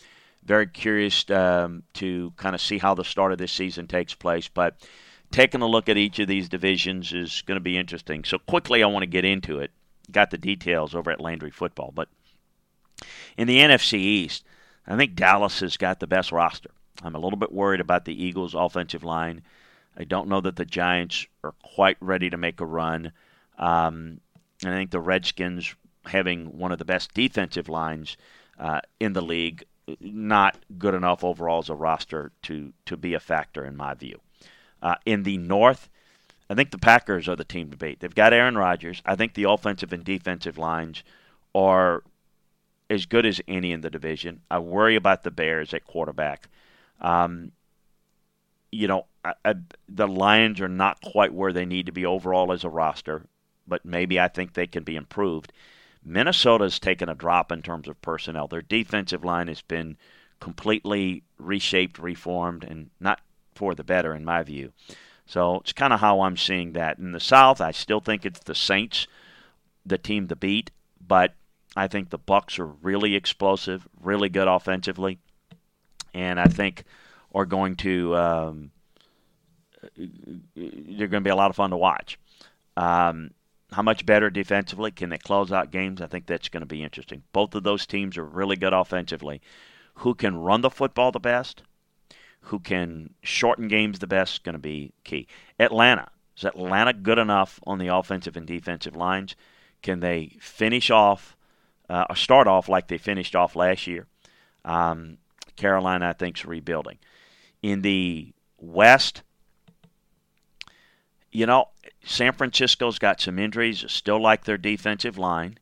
Very 0.45 0.67
curious 0.67 1.29
um, 1.29 1.83
to 1.93 2.31
kind 2.37 2.55
of 2.55 2.61
see 2.61 2.77
how 2.77 2.93
the 2.93 3.03
start 3.03 3.33
of 3.33 3.37
this 3.37 3.51
season 3.51 3.87
takes 3.87 4.13
place, 4.13 4.47
but 4.47 4.75
taking 5.31 5.61
a 5.61 5.67
look 5.67 5.89
at 5.89 5.97
each 5.97 6.19
of 6.19 6.27
these 6.29 6.47
divisions 6.47 7.11
is 7.11 7.41
going 7.45 7.57
to 7.57 7.61
be 7.61 7.77
interesting. 7.77 8.23
So 8.23 8.37
quickly, 8.37 8.81
I 8.81 8.87
want 8.87 9.03
to 9.03 9.07
get 9.07 9.25
into 9.25 9.59
it. 9.59 9.71
Got 10.11 10.31
the 10.31 10.37
details 10.37 10.95
over 10.95 11.11
at 11.11 11.19
Landry 11.19 11.51
Football, 11.51 11.91
but 11.93 12.07
in 13.37 13.47
the 13.47 13.59
NFC 13.59 13.93
East, 13.93 14.43
I 14.87 14.97
think 14.97 15.15
Dallas 15.15 15.59
has 15.59 15.77
got 15.77 15.99
the 15.99 16.07
best 16.07 16.31
roster. 16.31 16.71
I'm 17.03 17.15
a 17.15 17.19
little 17.19 17.37
bit 17.37 17.51
worried 17.51 17.79
about 17.79 18.05
the 18.05 18.23
Eagles' 18.23 18.55
offensive 18.55 19.03
line. 19.03 19.41
I 19.97 20.03
don't 20.03 20.29
know 20.29 20.41
that 20.41 20.55
the 20.55 20.65
Giants 20.65 21.27
are 21.43 21.53
quite 21.61 21.97
ready 21.99 22.29
to 22.29 22.37
make 22.37 22.59
a 22.59 22.65
run. 22.65 23.11
Um, 23.57 24.21
and 24.63 24.73
I 24.73 24.77
think 24.77 24.91
the 24.91 24.99
Redskins, 24.99 25.75
having 26.05 26.57
one 26.57 26.71
of 26.71 26.79
the 26.79 26.85
best 26.85 27.13
defensive 27.13 27.69
lines 27.69 28.17
uh, 28.57 28.81
in 28.99 29.13
the 29.13 29.21
league, 29.21 29.63
not 29.99 30.57
good 30.77 30.93
enough 30.93 31.23
overall 31.23 31.59
as 31.59 31.69
a 31.69 31.75
roster 31.75 32.31
to, 32.43 32.73
to 32.85 32.97
be 32.97 33.13
a 33.13 33.19
factor 33.19 33.65
in 33.65 33.75
my 33.75 33.93
view. 33.93 34.19
Uh, 34.81 34.95
in 35.05 35.23
the 35.23 35.37
North, 35.37 35.89
I 36.49 36.55
think 36.55 36.71
the 36.71 36.77
Packers 36.77 37.27
are 37.27 37.35
the 37.35 37.43
team 37.43 37.69
to 37.71 37.77
beat. 37.77 37.99
They've 37.99 38.13
got 38.13 38.33
Aaron 38.33 38.57
Rodgers. 38.57 39.01
I 39.05 39.15
think 39.15 39.33
the 39.33 39.43
offensive 39.43 39.93
and 39.93 40.03
defensive 40.03 40.57
lines 40.57 41.03
are 41.53 42.03
as 42.89 43.05
good 43.05 43.25
as 43.25 43.41
any 43.47 43.71
in 43.71 43.81
the 43.81 43.89
division. 43.89 44.41
I 44.49 44.59
worry 44.59 44.95
about 44.95 45.23
the 45.23 45.31
Bears 45.31 45.73
at 45.73 45.85
quarterback. 45.85 46.49
Um, 46.99 47.51
you 48.71 48.87
know, 48.87 49.05
I, 49.23 49.33
I, 49.45 49.55
the 49.87 50.07
Lions 50.07 50.59
are 50.61 50.67
not 50.67 51.01
quite 51.01 51.33
where 51.33 51.53
they 51.53 51.65
need 51.65 51.85
to 51.85 51.91
be 51.91 52.05
overall 52.05 52.51
as 52.51 52.63
a 52.63 52.69
roster, 52.69 53.25
but 53.67 53.85
maybe 53.85 54.19
I 54.19 54.27
think 54.27 54.53
they 54.53 54.67
can 54.67 54.83
be 54.83 54.95
improved. 54.95 55.53
Minnesota's 56.03 56.79
taken 56.79 57.09
a 57.09 57.15
drop 57.15 57.51
in 57.51 57.61
terms 57.61 57.87
of 57.87 58.01
personnel. 58.01 58.47
Their 58.47 58.61
defensive 58.61 59.23
line 59.23 59.47
has 59.47 59.61
been 59.61 59.97
completely 60.39 61.23
reshaped, 61.37 61.99
reformed, 61.99 62.63
and 62.63 62.89
not 62.99 63.19
for 63.53 63.75
the 63.75 63.83
better, 63.83 64.15
in 64.15 64.23
my 64.23 64.41
view. 64.41 64.71
So 65.25 65.57
it's 65.57 65.73
kind 65.73 65.93
of 65.93 65.99
how 65.99 66.21
I'm 66.21 66.37
seeing 66.37 66.71
that. 66.73 66.97
In 66.97 67.11
the 67.11 67.19
South, 67.19 67.61
I 67.61 67.71
still 67.71 67.99
think 67.99 68.25
it's 68.25 68.39
the 68.39 68.55
Saints, 68.55 69.05
the 69.85 69.97
team 69.97 70.27
to 70.29 70.35
beat, 70.35 70.71
but 71.05 71.35
I 71.75 71.87
think 71.87 72.09
the 72.09 72.17
Bucks 72.17 72.59
are 72.59 72.65
really 72.65 73.15
explosive, 73.15 73.87
really 74.01 74.29
good 74.29 74.47
offensively, 74.47 75.19
and 76.13 76.39
I 76.39 76.45
think 76.45 76.83
are 77.33 77.45
going 77.45 77.75
to 77.77 78.15
um, 78.15 78.71
they're 80.55 81.07
going 81.07 81.23
to 81.23 81.27
be 81.27 81.29
a 81.29 81.35
lot 81.35 81.49
of 81.49 81.55
fun 81.55 81.69
to 81.69 81.77
watch. 81.77 82.17
Um, 82.75 83.31
how 83.71 83.83
much 83.83 84.05
better 84.05 84.29
defensively 84.29 84.91
can 84.91 85.09
they 85.09 85.17
close 85.17 85.51
out 85.51 85.71
games? 85.71 86.01
I 86.01 86.07
think 86.07 86.25
that's 86.25 86.49
going 86.49 86.61
to 86.61 86.67
be 86.67 86.83
interesting. 86.83 87.23
Both 87.33 87.53
of 87.53 87.63
those 87.63 87.85
teams 87.85 88.17
are 88.17 88.25
really 88.25 88.55
good 88.55 88.73
offensively. 88.73 89.41
Who 89.95 90.15
can 90.15 90.37
run 90.37 90.61
the 90.61 90.69
football 90.69 91.11
the 91.11 91.19
best? 91.19 91.61
Who 92.41 92.59
can 92.59 93.13
shorten 93.21 93.67
games 93.67 93.99
the 93.99 94.07
best? 94.07 94.43
Going 94.43 94.53
to 94.53 94.59
be 94.59 94.93
key. 95.03 95.27
Atlanta 95.59 96.09
is 96.37 96.45
Atlanta 96.45 96.93
good 96.93 97.19
enough 97.19 97.59
on 97.67 97.77
the 97.77 97.87
offensive 97.87 98.37
and 98.37 98.47
defensive 98.47 98.95
lines? 98.95 99.35
Can 99.81 99.99
they 99.99 100.37
finish 100.39 100.89
off 100.89 101.35
uh, 101.89 102.13
start 102.13 102.47
off 102.47 102.69
like 102.69 102.87
they 102.87 102.97
finished 102.97 103.35
off 103.35 103.55
last 103.55 103.87
year? 103.87 104.07
Um, 104.63 105.17
Carolina, 105.55 106.09
I 106.09 106.13
think, 106.13 106.37
is 106.37 106.45
rebuilding. 106.45 106.97
In 107.61 107.81
the 107.81 108.33
West, 108.57 109.23
you 111.31 111.45
know, 111.45 111.69
San 112.03 112.33
Francisco's 112.33 112.99
got 112.99 113.21
some 113.21 113.39
injuries. 113.39 113.83
Still 113.87 114.21
like 114.21 114.45
their 114.45 114.57
defensive 114.57 115.17
line. 115.17 115.57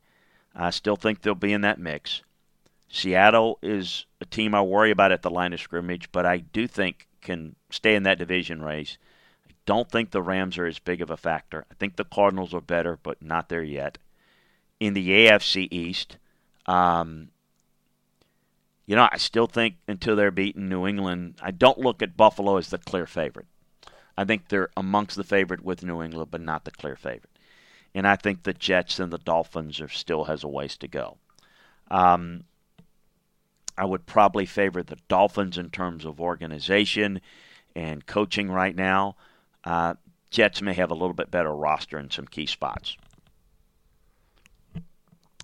I 0.54 0.70
still 0.70 0.96
think 0.96 1.22
they'll 1.22 1.34
be 1.34 1.52
in 1.52 1.60
that 1.62 1.78
mix. 1.78 2.22
Seattle 2.88 3.58
is 3.62 4.06
a 4.20 4.24
team 4.24 4.54
I 4.54 4.62
worry 4.62 4.90
about 4.90 5.12
at 5.12 5.22
the 5.22 5.30
line 5.30 5.52
of 5.52 5.60
scrimmage, 5.60 6.10
but 6.10 6.24
I 6.24 6.38
do 6.38 6.66
think 6.66 7.06
can 7.20 7.54
stay 7.70 7.94
in 7.94 8.04
that 8.04 8.18
division 8.18 8.62
race. 8.62 8.96
I 9.46 9.52
don't 9.66 9.90
think 9.90 10.10
the 10.10 10.22
Rams 10.22 10.56
are 10.56 10.66
as 10.66 10.78
big 10.78 11.02
of 11.02 11.10
a 11.10 11.16
factor. 11.16 11.66
I 11.70 11.74
think 11.74 11.96
the 11.96 12.04
Cardinals 12.04 12.54
are 12.54 12.60
better, 12.60 12.98
but 13.02 13.22
not 13.22 13.48
there 13.48 13.62
yet. 13.62 13.98
In 14.80 14.94
the 14.94 15.08
AFC 15.08 15.68
East, 15.70 16.18
um, 16.66 17.30
you 18.86 18.96
know, 18.96 19.08
I 19.10 19.18
still 19.18 19.46
think 19.46 19.76
until 19.86 20.16
they're 20.16 20.30
beaten 20.30 20.68
New 20.68 20.86
England, 20.86 21.34
I 21.42 21.50
don't 21.50 21.78
look 21.78 22.00
at 22.02 22.16
Buffalo 22.16 22.56
as 22.56 22.70
the 22.70 22.78
clear 22.78 23.06
favorite. 23.06 23.46
I 24.16 24.24
think 24.24 24.48
they're 24.48 24.70
amongst 24.76 25.16
the 25.16 25.24
favorite 25.24 25.62
with 25.62 25.84
New 25.84 26.02
England, 26.02 26.30
but 26.30 26.40
not 26.40 26.64
the 26.64 26.70
clear 26.70 26.96
favorite. 26.96 27.30
And 27.94 28.06
I 28.06 28.16
think 28.16 28.42
the 28.42 28.52
Jets 28.52 28.98
and 28.98 29.12
the 29.12 29.18
Dolphins 29.18 29.80
are 29.80 29.88
still 29.88 30.24
has 30.24 30.42
a 30.42 30.48
ways 30.48 30.76
to 30.78 30.88
go. 30.88 31.18
Um, 31.90 32.44
I 33.76 33.84
would 33.84 34.06
probably 34.06 34.44
favor 34.44 34.82
the 34.82 34.98
Dolphins 35.06 35.56
in 35.56 35.70
terms 35.70 36.04
of 36.04 36.20
organization 36.20 37.20
and 37.76 38.06
coaching 38.06 38.50
right 38.50 38.74
now. 38.74 39.16
Uh, 39.64 39.94
Jets 40.30 40.60
may 40.60 40.74
have 40.74 40.90
a 40.90 40.94
little 40.94 41.14
bit 41.14 41.30
better 41.30 41.54
roster 41.54 41.98
in 41.98 42.10
some 42.10 42.26
key 42.26 42.46
spots, 42.46 42.96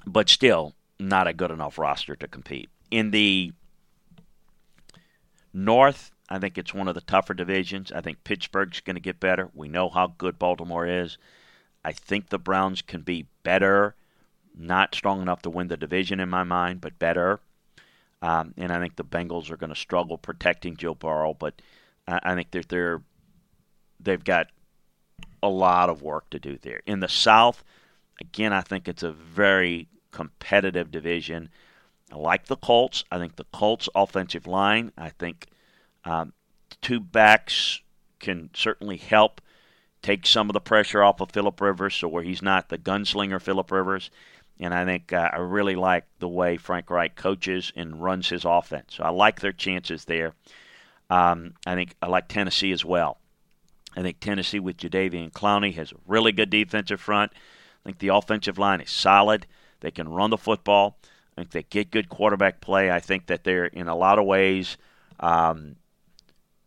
but 0.07 0.29
still 0.29 0.75
not 0.99 1.27
a 1.27 1.33
good 1.33 1.51
enough 1.51 1.79
roster 1.79 2.17
to 2.17 2.29
compete. 2.29 2.69
In 2.91 3.11
the 3.11 3.53
North, 5.53 6.11
I 6.29 6.39
think 6.39 6.57
it's 6.57 6.75
one 6.75 6.89
of 6.89 6.95
the 6.95 7.01
tougher 7.01 7.35
divisions. 7.35 7.93
I 7.93 8.01
think 8.01 8.25
Pittsburgh's 8.25 8.81
going 8.81 8.97
to 8.97 9.01
get 9.01 9.21
better. 9.21 9.51
We 9.55 9.69
know 9.69 9.89
how 9.89 10.15
good 10.19 10.39
Baltimore 10.39 10.87
is. 10.87 11.19
I 11.85 11.93
think 11.93 12.29
the 12.29 12.39
Browns 12.39 12.83
can 12.83 13.03
be 13.03 13.27
better. 13.43 13.95
Not 14.57 14.95
strong 14.95 15.21
enough 15.21 15.43
to 15.43 15.51
win 15.51 15.69
the 15.69 15.77
division 15.77 16.21
in 16.21 16.29
my 16.29 16.45
mind, 16.45 16.81
but 16.81 16.99
better. 16.99 17.41
Um, 18.23 18.55
and 18.57 18.73
I 18.73 18.81
think 18.81 18.97
the 18.97 19.05
Bengals 19.05 19.51
are 19.51 19.57
going 19.57 19.71
to 19.71 19.77
struggle 19.77 20.17
protecting 20.17 20.77
Joe 20.77 20.95
Burrow, 20.95 21.35
but 21.35 21.61
I, 22.09 22.21
I 22.23 22.35
think 22.35 22.53
that 22.53 22.69
they're 22.69 23.03
they've 24.01 24.25
got 24.25 24.49
a 25.43 25.49
lot 25.49 25.91
of 25.91 26.03
work 26.03 26.31
to 26.31 26.39
do 26.39 26.59
there. 26.63 26.81
In 26.87 27.01
the 27.01 27.09
South, 27.09 27.63
again, 28.21 28.53
I 28.53 28.63
think 28.63 28.89
it's 28.89 29.03
a 29.03 29.13
very 29.13 29.89
competitive 30.15 30.91
division. 30.91 31.51
I 32.13 32.17
like 32.17 32.47
the 32.47 32.57
Colts. 32.57 33.05
I 33.11 33.19
think 33.19 33.37
the 33.37 33.47
Colts' 33.53 33.89
offensive 33.95 34.47
line, 34.47 34.93
I 34.97 35.09
think 35.11 35.49
um, 36.05 36.33
two 36.81 37.01
backs 37.01 37.81
can 38.21 38.51
certainly 38.55 38.97
help 38.97 39.41
take 40.03 40.27
some 40.27 40.49
of 40.49 40.55
the 40.55 40.61
pressure 40.61 41.03
off 41.03 41.21
of 41.21 41.33
Philip 41.33 41.61
Rivers, 41.61 41.97
so 41.97 42.09
where 42.09 42.23
he's 42.23 42.43
not 42.43 42.69
the 42.69 42.79
gunslinger 42.79 43.43
Philip 43.43 43.71
Rivers. 43.71 44.11
And 44.61 44.73
I 44.73 44.85
think 44.85 45.13
uh, 45.13 45.31
I 45.33 45.39
really 45.39 45.75
like 45.75 46.05
the 46.21 46.29
way 46.29 46.57
Frank 46.57 46.91
Reich 46.91 47.17
coaches 47.17 47.73
and 47.75 48.01
runs 48.01 48.29
his 48.29 48.45
offense. 48.45 48.95
So 48.95 49.03
I 49.03 49.09
like 49.09 49.41
their 49.41 49.53
chances 49.53 50.05
there. 50.05 50.35
Um, 51.11 51.55
I 51.67 51.75
think 51.75 51.97
I 52.01 52.07
like 52.07 52.29
Tennessee 52.29 52.71
as 52.71 52.85
well. 52.85 53.19
I 53.97 54.03
think 54.03 54.21
Tennessee 54.21 54.61
with 54.61 54.77
Jadeveon 54.77 55.33
Clowney 55.33 55.75
has 55.75 55.91
a 55.91 55.97
really 56.07 56.33
good 56.33 56.51
defensive 56.51 57.01
front. 57.01 57.33
I 57.35 57.83
think 57.85 57.99
the 57.99 58.09
offensive 58.09 58.59
line 58.59 58.81
is 58.81 58.91
solid. 58.91 59.47
They 59.85 59.91
can 59.91 60.09
run 60.09 60.31
the 60.31 60.39
football. 60.39 60.97
I 61.37 61.43
think 61.43 61.51
they 61.51 61.63
get 61.65 61.91
good 61.91 62.09
quarterback 62.09 62.63
play. 62.63 62.91
I 62.91 63.01
think 63.01 63.27
that 63.27 63.45
they're 63.45 63.67
in 63.67 63.87
a 63.87 63.95
lot 63.95 64.19
of 64.19 64.25
ways. 64.25 64.79
Um, 65.21 65.77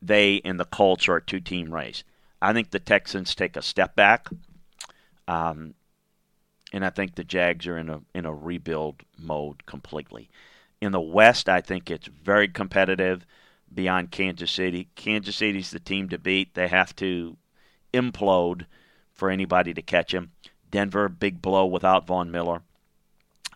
they 0.04 0.40
and 0.46 0.60
the 0.60 0.66
Colts 0.66 1.08
are 1.08 1.16
a 1.16 1.22
two-team 1.22 1.74
race. 1.74 2.04
I 2.44 2.54
think 2.54 2.70
the 2.70 2.80
Texans 2.80 3.34
take 3.34 3.58
a 3.58 3.64
step 3.64 3.96
back, 3.96 4.30
um, 5.28 5.74
and 6.72 6.86
I 6.86 6.92
think 6.92 7.16
the 7.16 7.24
Jags 7.24 7.66
are 7.66 7.80
in 7.80 7.90
a 7.90 8.02
in 8.14 8.28
a 8.28 8.34
rebuild 8.34 9.02
mode 9.18 9.66
completely. 9.66 10.30
In 10.80 10.92
the 10.92 11.02
West, 11.02 11.50
I 11.50 11.60
think 11.60 11.90
it's 11.90 12.08
very 12.08 12.48
competitive 12.48 13.26
beyond 13.74 14.12
Kansas 14.12 14.52
City. 14.52 14.90
Kansas 14.94 15.38
City's 15.38 15.72
the 15.72 15.80
team 15.80 16.08
to 16.10 16.20
beat. 16.20 16.54
They 16.54 16.68
have 16.68 16.96
to 16.98 17.36
implode 17.92 18.68
for 19.12 19.32
anybody 19.32 19.74
to 19.74 19.82
catch 19.82 20.12
them. 20.12 20.34
Denver, 20.70 21.10
big 21.10 21.42
blow 21.42 21.66
without 21.66 22.06
Von 22.06 22.30
Miller. 22.30 22.62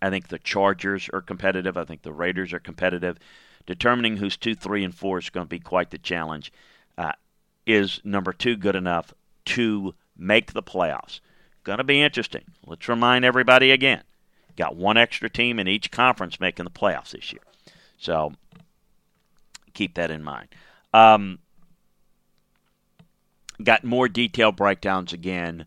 I 0.02 0.10
think 0.10 0.28
the 0.28 0.40
Chargers 0.40 1.10
are 1.14 1.22
competitive. 1.22 1.78
I 1.78 1.86
think 1.86 2.02
the 2.02 2.14
Raiders 2.14 2.54
are 2.54 2.60
competitive. 2.60 3.18
Determining 3.66 4.18
who's 4.18 4.38
two, 4.38 4.56
three, 4.56 4.84
and 4.84 4.94
four 4.94 5.20
is 5.20 5.30
going 5.30 5.46
to 5.46 5.50
be 5.50 5.60
quite 5.60 5.92
the 5.92 5.98
challenge. 5.98 6.52
Uh, 6.98 7.12
is 7.66 8.02
number 8.04 8.34
two 8.34 8.56
good 8.56 8.76
enough 8.76 9.14
to 9.46 9.94
make 10.18 10.54
the 10.54 10.64
playoffs? 10.64 11.20
Going 11.64 11.78
to 11.78 11.84
be 11.84 12.02
interesting. 12.02 12.46
Let's 12.66 12.90
remind 12.90 13.24
everybody 13.24 13.72
again. 13.72 14.04
Got 14.58 14.76
one 14.76 14.98
extra 14.98 15.30
team 15.30 15.60
in 15.60 15.68
each 15.68 15.92
conference 15.92 16.40
making 16.40 16.66
the 16.66 16.72
playoffs 16.72 17.12
this 17.12 17.32
year. 17.32 17.42
So 17.98 18.34
keep 19.74 19.94
that 19.96 20.10
in 20.10 20.24
mind. 20.24 20.48
Um, 20.94 21.40
got 23.64 23.84
more 23.84 24.10
detailed 24.10 24.56
breakdowns 24.56 25.14
again 25.14 25.66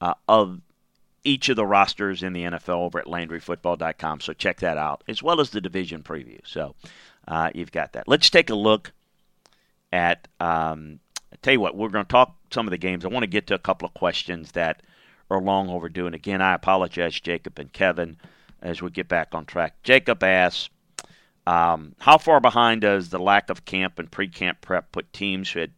uh, 0.00 0.14
of 0.28 0.60
each 1.26 1.48
of 1.48 1.56
the 1.56 1.66
rosters 1.66 2.22
in 2.22 2.32
the 2.32 2.44
NFL 2.44 2.80
over 2.80 2.98
at 2.98 3.06
LandryFootball.com. 3.06 4.20
So 4.20 4.32
check 4.32 4.60
that 4.60 4.78
out, 4.78 5.02
as 5.08 5.22
well 5.22 5.40
as 5.40 5.50
the 5.50 5.60
division 5.60 6.02
preview. 6.02 6.40
So 6.44 6.74
uh, 7.26 7.50
you've 7.54 7.72
got 7.72 7.92
that. 7.94 8.06
Let's 8.06 8.30
take 8.30 8.50
a 8.50 8.54
look 8.54 8.92
at. 9.92 10.28
Um, 10.40 11.00
I 11.32 11.36
tell 11.42 11.52
you 11.52 11.60
what, 11.60 11.76
we're 11.76 11.88
going 11.88 12.04
to 12.04 12.10
talk 12.10 12.36
some 12.50 12.66
of 12.66 12.70
the 12.70 12.78
games. 12.78 13.04
I 13.04 13.08
want 13.08 13.24
to 13.24 13.28
get 13.28 13.48
to 13.48 13.54
a 13.54 13.58
couple 13.58 13.86
of 13.86 13.94
questions 13.94 14.52
that 14.52 14.82
are 15.28 15.40
long 15.40 15.68
overdue. 15.68 16.06
And 16.06 16.14
again, 16.14 16.40
I 16.40 16.54
apologize, 16.54 17.18
Jacob 17.18 17.58
and 17.58 17.72
Kevin, 17.72 18.16
as 18.62 18.80
we 18.80 18.90
get 18.90 19.08
back 19.08 19.34
on 19.34 19.44
track. 19.44 19.82
Jacob 19.82 20.22
asks, 20.22 20.70
um, 21.46 21.94
how 21.98 22.18
far 22.18 22.40
behind 22.40 22.82
does 22.82 23.10
the 23.10 23.18
lack 23.18 23.50
of 23.50 23.64
camp 23.64 23.98
and 23.98 24.10
pre-camp 24.10 24.60
prep 24.60 24.92
put 24.92 25.12
teams 25.12 25.50
who 25.50 25.60
had 25.60 25.72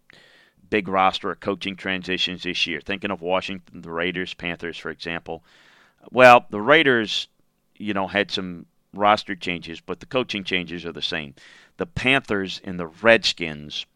big 0.71 0.89
roster 0.89 1.31
of 1.31 1.41
coaching 1.41 1.77
transitions 1.77 2.43
this 2.43 2.67
year? 2.67 2.81
Thinking 2.81 3.11
of 3.11 3.23
Washington, 3.23 3.83
the 3.83 3.91
Raiders, 3.91 4.35
Panthers, 4.35 4.79
for 4.79 4.91
example. 4.91 5.43
Well, 6.11 6.47
the 6.51 6.61
Raiders, 6.61 7.29
you 7.77 7.95
know, 7.95 8.07
had 8.07 8.31
some 8.31 8.67
roster 8.93 9.35
changes, 9.35 9.81
but 9.81 10.01
the 10.01 10.07
coaching 10.07 10.45
changes 10.45 10.85
are 10.85 10.93
the 10.93 11.03
same. 11.03 11.35
The 11.77 11.87
Panthers 11.87 12.61
and 12.65 12.79
the 12.79 12.87
Redskins 12.87 13.87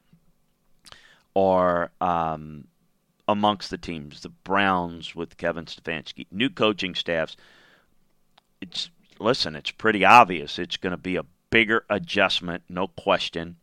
are 1.35 1.91
um, 2.01 2.69
amongst 3.29 3.71
the 3.71 3.79
teams. 3.79 4.21
The 4.21 4.29
Browns 4.29 5.15
with 5.15 5.37
Kevin 5.37 5.65
Stefanski, 5.65 6.27
new 6.31 6.51
coaching 6.51 6.95
staffs. 6.95 7.37
It's 8.61 8.91
listen, 9.19 9.57
it's 9.57 9.71
pretty 9.71 10.05
obvious. 10.05 10.59
It's 10.59 10.77
going 10.77 10.93
to 10.93 10.97
be 10.97 11.17
a 11.17 11.25
bigger 11.51 11.85
adjustment, 11.89 12.65
no 12.69 12.89
question. 12.89 13.57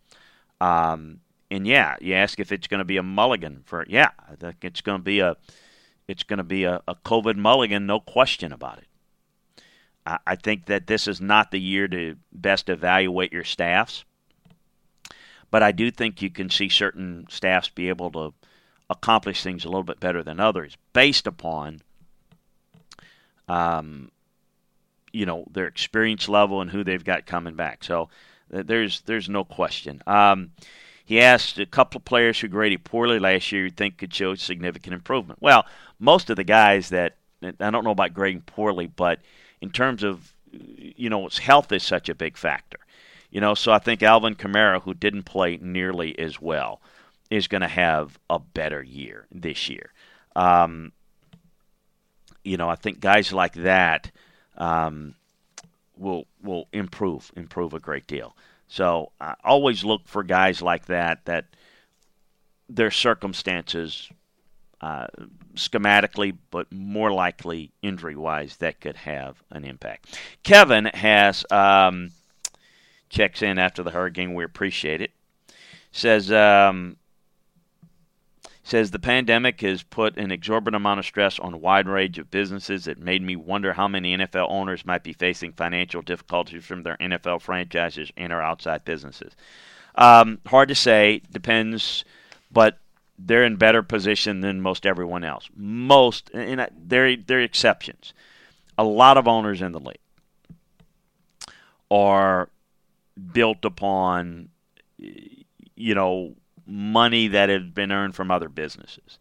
Um, 0.62 1.19
and 1.51 1.65
yeah, 1.65 1.95
you 1.99 2.13
ask 2.13 2.39
if 2.39 2.51
it's 2.51 2.67
going 2.67 2.79
to 2.79 2.85
be 2.85 2.97
a 2.97 3.03
mulligan 3.03 3.62
for 3.65 3.85
yeah, 3.88 4.12
I 4.29 4.35
think 4.35 4.57
it's 4.63 4.81
going 4.81 4.99
to 4.99 5.03
be 5.03 5.19
a 5.19 5.35
it's 6.07 6.23
going 6.23 6.38
to 6.38 6.43
be 6.43 6.63
a, 6.63 6.81
a 6.88 6.95
COVID 6.95 7.35
mulligan, 7.35 7.85
no 7.85 7.99
question 7.99 8.51
about 8.51 8.79
it. 8.79 8.88
I, 10.05 10.17
I 10.25 10.35
think 10.35 10.65
that 10.65 10.88
this 10.88 11.07
is 11.07 11.21
not 11.21 11.51
the 11.51 11.59
year 11.59 11.88
to 11.88 12.15
best 12.31 12.69
evaluate 12.69 13.31
your 13.31 13.43
staffs, 13.43 14.05
but 15.51 15.63
I 15.63 15.71
do 15.71 15.91
think 15.91 16.21
you 16.21 16.29
can 16.29 16.49
see 16.49 16.69
certain 16.69 17.25
staffs 17.29 17.69
be 17.69 17.89
able 17.89 18.12
to 18.12 18.33
accomplish 18.89 19.43
things 19.43 19.65
a 19.65 19.67
little 19.67 19.83
bit 19.83 19.99
better 19.99 20.23
than 20.23 20.39
others 20.39 20.75
based 20.93 21.27
upon 21.27 21.81
um, 23.47 24.12
you 25.12 25.25
know 25.25 25.45
their 25.51 25.67
experience 25.67 26.29
level 26.29 26.62
and 26.62 26.69
who 26.71 26.83
they've 26.83 27.03
got 27.03 27.25
coming 27.25 27.55
back. 27.55 27.83
So 27.83 28.09
there's 28.49 29.01
there's 29.01 29.29
no 29.29 29.43
question. 29.43 30.01
Um, 30.07 30.51
he 31.10 31.19
asked 31.19 31.58
a 31.58 31.65
couple 31.65 31.98
of 31.98 32.06
players 32.06 32.39
who 32.39 32.48
graded 32.48 32.84
poorly 32.84 33.17
last 33.17 33.52
year 33.52 33.63
you 33.63 33.72
think 33.72 33.98
could 33.98 34.13
show 34.13 34.36
significant 34.36 34.93
improvement. 34.93 35.41
Well, 35.41 35.65
most 35.98 36.30
of 36.30 36.36
the 36.36 36.43
guys 36.43 36.89
that 36.89 37.15
I 37.41 37.72
don't 37.72 37.84
know 37.84 37.89
about 37.89 38.13
grading 38.13 38.41
poorly, 38.41 38.86
but 38.86 39.17
in 39.60 39.72
terms 39.72 40.04
of 40.04 40.36
you 40.52 41.10
know, 41.10 41.28
health 41.30 41.72
is 41.72 41.82
such 41.82 42.10
a 42.10 42.13
big 42.13 42.38
factor. 42.38 42.78
You 43.32 43.41
know, 43.41 43.56
so 43.56 43.72
I 43.72 43.80
think 43.80 44.04
Alvin 44.04 44.36
Kamara, 44.36 44.84
who 44.84 44.93
didn't 44.93 45.24
play 45.24 45.58
nearly 45.60 46.17
as 46.19 46.39
well, 46.39 46.80
is 47.32 47.48
going 47.48 47.62
to 47.62 47.67
have 47.67 48.19
a 48.30 48.38
better 48.38 48.84
year 48.84 49.26
this 49.32 49.67
year. 49.67 49.91
Um, 50.36 50.91
you 52.43 52.56
know, 52.56 52.69
I 52.69 52.76
think 52.76 53.00
guys 53.00 53.34
like 53.34 53.54
that 53.56 54.12
um, 54.60 55.15
will 55.98 56.28
will 56.43 56.67
improve 56.72 57.32
improve 57.36 57.74
a 57.74 57.80
great 57.80 58.06
deal. 58.06 58.36
So 58.69 59.12
I 59.19 59.34
always 59.43 59.84
look 59.84 60.08
for 60.08 60.23
guys 60.23 60.62
like 60.62 60.86
that 60.86 61.25
that 61.25 61.45
their 62.69 62.91
circumstances 62.91 64.10
uh, 64.79 65.08
schematically, 65.55 66.38
but 66.51 66.71
more 66.71 67.12
likely 67.12 67.71
injury 67.82 68.15
wise, 68.15 68.58
that 68.58 68.79
could 68.79 68.95
have 68.95 69.41
an 69.49 69.65
impact. 69.65 70.19
Kevin 70.43 70.86
has 70.86 71.43
um, 71.51 72.12
checks 73.10 73.41
in 73.41 73.58
after 73.58 73.82
the 73.82 73.91
hurricane. 73.91 74.36
We 74.36 74.43
appreciate 74.43 75.01
it. 75.01 75.12
Says 75.91 76.32
um, 76.32 76.97
says 78.69 78.91
the 78.91 78.99
pandemic 78.99 79.62
has 79.62 79.84
put 79.84 80.17
an 80.17 80.32
exorbitant 80.32 80.75
amount 80.75 80.99
of 80.99 81.05
stress 81.05 81.39
on 81.39 81.53
a 81.53 81.58
wide 81.58 81.88
range 81.88 82.19
of 82.19 82.32
businesses. 82.32 82.88
It 82.88 82.99
made 82.99 83.21
me 83.21 83.36
wonder 83.36 83.73
how 83.73 83.88
many 83.88 84.15
NFL 84.15 84.49
owners 84.49 84.86
might 84.86 85.03
be 85.03 85.13
facing 85.13 85.53
financial 85.53 86.01
difficulties 86.01 86.65
from 86.65 86.84
their 86.84 86.97
NFL 86.97 87.41
franchises 87.41 88.12
and 88.15 88.32
or 88.32 88.41
outside 88.41 88.86
businesses. 88.86 89.36
Um, 89.95 90.39
hard 90.45 90.69
to 90.69 90.75
say, 90.75 91.21
depends, 91.32 92.05
but 92.51 92.77
they're 93.17 93.43
in 93.43 93.58
better 93.58 93.84
position 93.84 94.41
than 94.41 94.62
most 94.62 94.86
everyone 94.86 95.23
else. 95.23 95.49
Most, 95.55 96.29
and 96.34 96.69
there 96.77 97.05
are 97.05 97.39
exceptions. 97.41 98.13
A 98.77 98.84
lot 98.84 99.17
of 99.17 99.27
owners 99.27 99.62
in 99.62 99.73
the 99.73 99.79
league 99.79 99.97
are 101.91 102.49
built 103.34 103.65
upon, 103.65 104.49
you 104.97 105.95
know, 105.95 106.36
money 106.69 107.27
that 107.27 107.49
had 107.49 107.73
been 107.73 107.91
earned 107.91 108.15
from 108.15 108.32
other 108.32 108.49
businesses. 108.49 109.17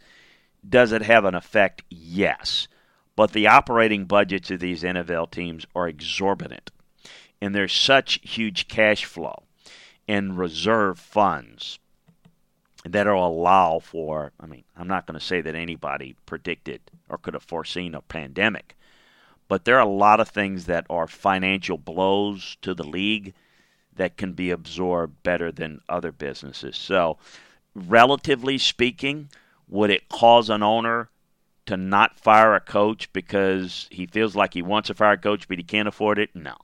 Does 0.68 0.92
it 0.92 1.02
have 1.02 1.24
an 1.24 1.34
effect? 1.34 1.82
Yes. 1.88 2.68
But 3.16 3.32
the 3.32 3.46
operating 3.46 4.04
budgets 4.04 4.50
of 4.50 4.60
these 4.60 4.82
NFL 4.82 5.30
teams 5.30 5.66
are 5.74 5.88
exorbitant. 5.88 6.70
And 7.40 7.54
there's 7.54 7.72
such 7.72 8.20
huge 8.22 8.68
cash 8.68 9.04
flow 9.04 9.44
and 10.06 10.38
reserve 10.38 10.98
funds 10.98 11.78
that'll 12.84 13.26
allow 13.26 13.78
for, 13.78 14.32
I 14.40 14.46
mean, 14.46 14.64
I'm 14.76 14.88
not 14.88 15.06
going 15.06 15.18
to 15.18 15.24
say 15.24 15.40
that 15.40 15.54
anybody 15.54 16.16
predicted 16.26 16.80
or 17.08 17.18
could 17.18 17.34
have 17.34 17.42
foreseen 17.42 17.94
a 17.94 18.02
pandemic, 18.02 18.76
but 19.48 19.64
there 19.64 19.76
are 19.76 19.86
a 19.86 19.86
lot 19.86 20.20
of 20.20 20.28
things 20.28 20.66
that 20.66 20.86
are 20.88 21.06
financial 21.06 21.78
blows 21.78 22.56
to 22.62 22.74
the 22.74 22.84
league 22.84 23.34
that 23.98 24.16
can 24.16 24.32
be 24.32 24.50
absorbed 24.50 25.22
better 25.22 25.52
than 25.52 25.82
other 25.88 26.10
businesses. 26.10 26.76
So, 26.76 27.18
relatively 27.74 28.58
speaking, 28.58 29.28
would 29.68 29.90
it 29.90 30.08
cause 30.08 30.48
an 30.48 30.62
owner 30.62 31.10
to 31.66 31.76
not 31.76 32.18
fire 32.18 32.54
a 32.54 32.60
coach 32.60 33.12
because 33.12 33.88
he 33.90 34.06
feels 34.06 34.34
like 34.34 34.54
he 34.54 34.62
wants 34.62 34.86
to 34.86 34.94
fire 34.94 35.12
a 35.12 35.18
coach 35.18 35.46
but 35.46 35.58
he 35.58 35.64
can't 35.64 35.88
afford 35.88 36.18
it? 36.18 36.34
No, 36.34 36.56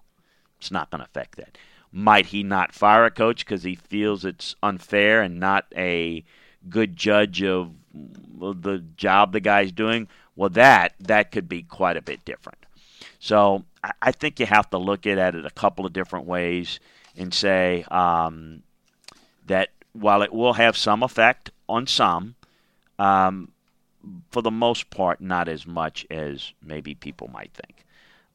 it's 0.58 0.70
not 0.70 0.90
going 0.90 1.00
to 1.00 1.04
affect 1.04 1.36
that. 1.36 1.58
Might 1.92 2.26
he 2.26 2.42
not 2.42 2.72
fire 2.72 3.04
a 3.04 3.10
coach 3.10 3.44
because 3.44 3.62
he 3.62 3.74
feels 3.74 4.24
it's 4.24 4.56
unfair 4.62 5.22
and 5.22 5.38
not 5.38 5.66
a 5.76 6.24
good 6.68 6.96
judge 6.96 7.42
of 7.42 7.74
the 7.92 8.82
job 8.96 9.32
the 9.32 9.40
guy's 9.40 9.70
doing? 9.70 10.08
Well, 10.34 10.50
that 10.50 10.94
that 11.00 11.30
could 11.30 11.48
be 11.48 11.62
quite 11.62 11.96
a 11.96 12.02
bit 12.02 12.24
different. 12.24 12.58
So 13.20 13.64
I 14.02 14.12
think 14.12 14.40
you 14.40 14.46
have 14.46 14.70
to 14.70 14.78
look 14.78 15.06
at 15.06 15.34
it 15.34 15.46
a 15.46 15.50
couple 15.50 15.86
of 15.86 15.92
different 15.92 16.26
ways 16.26 16.80
and 17.16 17.32
say 17.32 17.84
um, 17.90 18.62
that 19.46 19.70
while 19.92 20.22
it 20.22 20.32
will 20.32 20.54
have 20.54 20.76
some 20.76 21.02
effect 21.02 21.50
on 21.68 21.86
some, 21.86 22.34
um, 22.98 23.50
for 24.30 24.42
the 24.42 24.50
most 24.50 24.90
part, 24.90 25.20
not 25.20 25.48
as 25.48 25.66
much 25.66 26.06
as 26.10 26.52
maybe 26.62 26.94
people 26.94 27.28
might 27.28 27.52
think. 27.54 27.84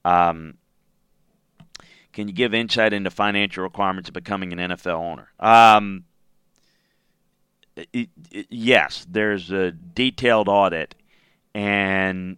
Um, 0.05 0.57
can 2.13 2.27
you 2.27 2.33
give 2.33 2.53
insight 2.53 2.93
into 2.93 3.11
financial 3.11 3.63
requirements 3.63 4.09
of 4.09 4.13
becoming 4.13 4.51
an 4.53 4.71
NFL 4.71 4.95
owner? 4.95 5.29
Um, 5.39 6.05
it, 7.93 8.09
it, 8.31 8.47
yes, 8.49 9.05
there's 9.09 9.51
a 9.51 9.71
detailed 9.71 10.49
audit, 10.49 10.95
and 11.53 12.37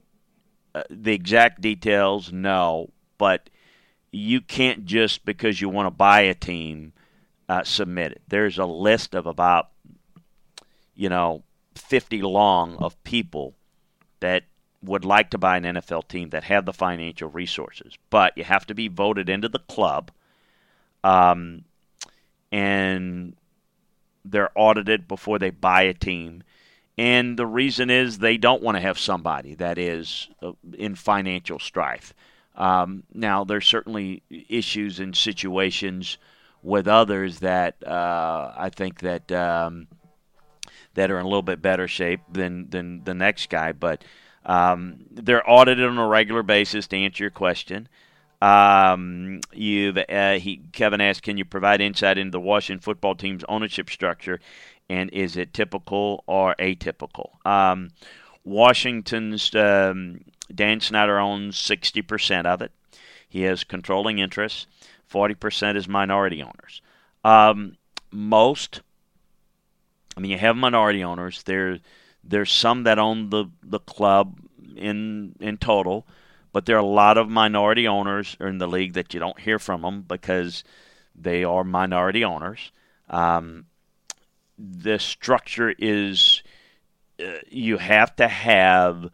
uh, 0.75 0.83
the 0.89 1.13
exact 1.13 1.61
details, 1.61 2.31
no, 2.31 2.89
but 3.17 3.49
you 4.11 4.41
can't 4.41 4.85
just 4.85 5.25
because 5.25 5.61
you 5.61 5.69
want 5.69 5.85
to 5.87 5.91
buy 5.91 6.21
a 6.21 6.33
team 6.33 6.93
uh, 7.47 7.63
submit 7.63 8.13
it. 8.13 8.21
There's 8.27 8.57
a 8.57 8.65
list 8.65 9.13
of 9.13 9.25
about, 9.25 9.69
you 10.95 11.09
know, 11.09 11.43
50 11.75 12.21
long 12.21 12.77
of 12.77 13.01
people 13.03 13.53
that 14.19 14.43
would 14.83 15.05
like 15.05 15.29
to 15.31 15.37
buy 15.37 15.57
an 15.57 15.63
NFL 15.63 16.07
team 16.07 16.29
that 16.29 16.45
have 16.45 16.65
the 16.65 16.73
financial 16.73 17.29
resources, 17.29 17.97
but 18.09 18.37
you 18.37 18.43
have 18.43 18.65
to 18.67 18.73
be 18.73 18.87
voted 18.87 19.29
into 19.29 19.47
the 19.47 19.59
club, 19.59 20.11
um, 21.03 21.65
and 22.51 23.35
they're 24.25 24.51
audited 24.55 25.07
before 25.07 25.39
they 25.39 25.49
buy 25.49 25.83
a 25.83 25.93
team. 25.93 26.43
And 26.97 27.37
the 27.37 27.45
reason 27.45 27.89
is 27.89 28.17
they 28.17 28.37
don't 28.37 28.63
want 28.63 28.75
to 28.75 28.81
have 28.81 28.99
somebody 28.99 29.55
that 29.55 29.77
is 29.77 30.29
uh, 30.41 30.51
in 30.77 30.95
financial 30.95 31.59
strife. 31.59 32.13
Um, 32.61 33.03
now, 33.11 33.43
there's 33.43 33.65
certainly 33.65 34.21
issues 34.29 34.99
and 34.99 35.17
situations 35.17 36.19
with 36.61 36.87
others 36.87 37.39
that 37.39 37.75
uh, 37.85 38.53
I 38.55 38.69
think 38.69 38.99
that 38.99 39.31
um, 39.31 39.87
that 40.93 41.09
are 41.09 41.17
in 41.17 41.25
a 41.25 41.27
little 41.27 41.41
bit 41.41 41.59
better 41.59 41.87
shape 41.87 42.19
than 42.31 42.69
than 42.69 43.03
the 43.03 43.15
next 43.15 43.49
guy, 43.49 43.71
but 43.71 44.03
um, 44.45 45.05
they're 45.09 45.49
audited 45.49 45.87
on 45.87 45.97
a 45.97 46.07
regular 46.07 46.43
basis. 46.43 46.85
To 46.89 46.97
answer 46.97 47.23
your 47.23 47.31
question, 47.31 47.89
um, 48.43 49.41
you've 49.51 49.97
uh, 49.97 50.33
he, 50.33 50.61
Kevin 50.71 51.01
asked, 51.01 51.23
can 51.23 51.37
you 51.37 51.45
provide 51.45 51.81
insight 51.81 52.19
into 52.19 52.31
the 52.31 52.39
Washington 52.39 52.79
football 52.79 53.15
team's 53.15 53.43
ownership 53.49 53.89
structure, 53.89 54.39
and 54.87 55.09
is 55.09 55.35
it 55.35 55.51
typical 55.51 56.23
or 56.27 56.53
atypical? 56.59 57.43
Um, 57.43 57.89
Washington's 58.43 59.55
um, 59.55 60.21
Dan 60.55 60.79
Snyder 60.79 61.19
owns 61.19 61.57
sixty 61.57 62.01
percent 62.01 62.47
of 62.47 62.61
it. 62.61 62.71
He 63.27 63.43
has 63.43 63.63
controlling 63.63 64.19
interests. 64.19 64.67
Forty 65.05 65.35
percent 65.35 65.77
is 65.77 65.87
minority 65.87 66.41
owners. 66.41 66.81
Um, 67.23 67.77
most, 68.11 68.81
I 70.17 70.19
mean, 70.19 70.31
you 70.31 70.37
have 70.37 70.55
minority 70.55 71.03
owners. 71.03 71.43
There 71.43 71.79
there's 72.23 72.51
some 72.51 72.83
that 72.83 72.99
own 72.99 73.29
the, 73.29 73.45
the 73.63 73.79
club 73.79 74.37
in 74.75 75.35
in 75.39 75.57
total, 75.57 76.05
but 76.53 76.65
there 76.65 76.75
are 76.75 76.79
a 76.79 76.85
lot 76.85 77.17
of 77.17 77.29
minority 77.29 77.87
owners 77.87 78.37
in 78.39 78.57
the 78.57 78.67
league 78.67 78.93
that 78.93 79.13
you 79.13 79.19
don't 79.19 79.39
hear 79.39 79.59
from 79.59 79.81
them 79.81 80.01
because 80.07 80.63
they 81.15 81.43
are 81.43 81.63
minority 81.63 82.23
owners. 82.23 82.71
Um, 83.09 83.65
the 84.57 84.99
structure 84.99 85.73
is 85.77 86.43
uh, 87.19 87.39
you 87.49 87.77
have 87.77 88.15
to 88.17 88.27
have 88.27 89.09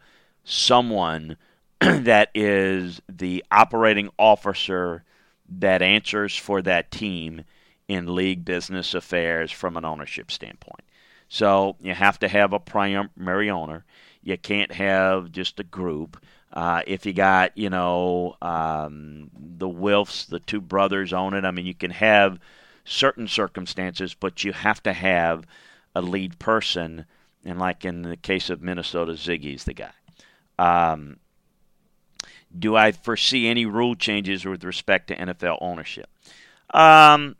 someone 0.48 1.36
that 1.80 2.30
is 2.34 3.02
the 3.08 3.44
operating 3.50 4.08
officer 4.18 5.04
that 5.48 5.82
answers 5.82 6.36
for 6.36 6.62
that 6.62 6.90
team 6.90 7.44
in 7.86 8.14
league 8.14 8.44
business 8.44 8.94
affairs 8.94 9.52
from 9.52 9.76
an 9.76 9.84
ownership 9.84 10.30
standpoint. 10.30 10.82
So 11.28 11.76
you 11.80 11.94
have 11.94 12.18
to 12.20 12.28
have 12.28 12.52
a 12.52 12.58
primary 12.58 13.50
owner. 13.50 13.84
You 14.22 14.38
can't 14.38 14.72
have 14.72 15.30
just 15.30 15.60
a 15.60 15.64
group. 15.64 16.22
Uh, 16.50 16.82
if 16.86 17.04
you 17.04 17.12
got, 17.12 17.56
you 17.56 17.68
know, 17.68 18.34
um, 18.40 19.30
the 19.34 19.68
Wilfs, 19.68 20.26
the 20.26 20.40
two 20.40 20.62
brothers 20.62 21.12
own 21.12 21.34
it, 21.34 21.44
I 21.44 21.50
mean, 21.50 21.66
you 21.66 21.74
can 21.74 21.90
have 21.90 22.38
certain 22.86 23.28
circumstances, 23.28 24.14
but 24.14 24.44
you 24.44 24.52
have 24.52 24.82
to 24.84 24.94
have 24.94 25.46
a 25.94 26.00
lead 26.00 26.38
person. 26.38 27.04
And 27.44 27.58
like 27.58 27.84
in 27.84 28.00
the 28.02 28.16
case 28.16 28.48
of 28.48 28.62
Minnesota, 28.62 29.12
Zygi's 29.12 29.64
the 29.64 29.74
guy. 29.74 29.92
Um, 30.58 31.18
do 32.56 32.76
I 32.76 32.92
foresee 32.92 33.46
any 33.46 33.66
rule 33.66 33.94
changes 33.94 34.44
with 34.44 34.64
respect 34.64 35.08
to 35.08 35.16
NFL 35.16 35.58
ownership? 35.60 36.08
Um, 36.72 37.36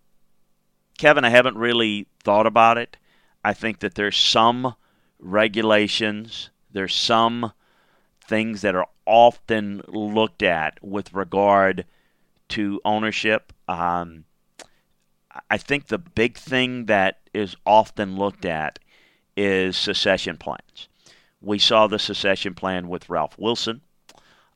Kevin, 0.98 1.24
I 1.24 1.30
haven't 1.30 1.56
really 1.56 2.06
thought 2.22 2.46
about 2.46 2.78
it. 2.78 2.96
I 3.44 3.54
think 3.54 3.80
that 3.80 3.94
there's 3.94 4.16
some 4.16 4.74
regulations, 5.18 6.50
there's 6.72 6.94
some 6.94 7.52
things 8.20 8.60
that 8.60 8.74
are 8.74 8.86
often 9.06 9.82
looked 9.88 10.42
at 10.42 10.78
with 10.82 11.14
regard 11.14 11.86
to 12.50 12.80
ownership. 12.84 13.52
Um, 13.66 14.24
I 15.50 15.56
think 15.56 15.86
the 15.86 15.98
big 15.98 16.36
thing 16.36 16.86
that 16.86 17.20
is 17.32 17.56
often 17.64 18.16
looked 18.16 18.44
at 18.44 18.78
is 19.36 19.76
secession 19.76 20.36
plans. 20.36 20.88
We 21.40 21.58
saw 21.58 21.86
the 21.86 21.98
secession 21.98 22.54
plan 22.54 22.88
with 22.88 23.08
Ralph 23.08 23.38
Wilson, 23.38 23.80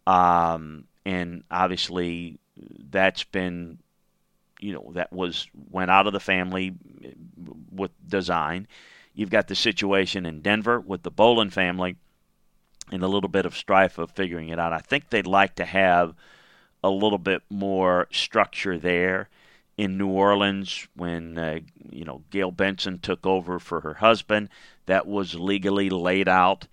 um, 0.06 0.84
and 1.04 1.44
obviously 1.50 2.38
that's 2.90 3.24
been 3.24 3.78
you 4.60 4.72
know 4.72 4.92
that 4.94 5.12
was 5.12 5.48
went 5.70 5.90
out 5.90 6.06
of 6.06 6.12
the 6.12 6.20
family 6.20 6.74
with 7.70 7.90
design. 8.06 8.66
You've 9.14 9.30
got 9.30 9.48
the 9.48 9.54
situation 9.54 10.24
in 10.24 10.40
Denver 10.40 10.80
with 10.80 11.02
the 11.02 11.10
Bowlen 11.10 11.50
family 11.50 11.96
and 12.90 13.02
a 13.02 13.08
little 13.08 13.28
bit 13.28 13.46
of 13.46 13.56
strife 13.56 13.98
of 13.98 14.10
figuring 14.10 14.48
it 14.48 14.58
out. 14.58 14.72
I 14.72 14.78
think 14.78 15.10
they'd 15.10 15.26
like 15.26 15.56
to 15.56 15.64
have 15.64 16.14
a 16.82 16.90
little 16.90 17.18
bit 17.18 17.42
more 17.50 18.08
structure 18.10 18.78
there 18.78 19.28
in 19.76 19.96
New 19.96 20.08
Orleans 20.08 20.86
when 20.94 21.38
uh, 21.38 21.60
you 21.90 22.04
know 22.04 22.22
Gayle 22.30 22.50
Benson 22.50 22.98
took 22.98 23.26
over 23.26 23.58
for 23.58 23.80
her 23.80 23.94
husband. 23.94 24.48
That 24.86 25.06
was 25.06 25.34
legally 25.34 25.90
laid 25.90 26.28
out 26.28 26.66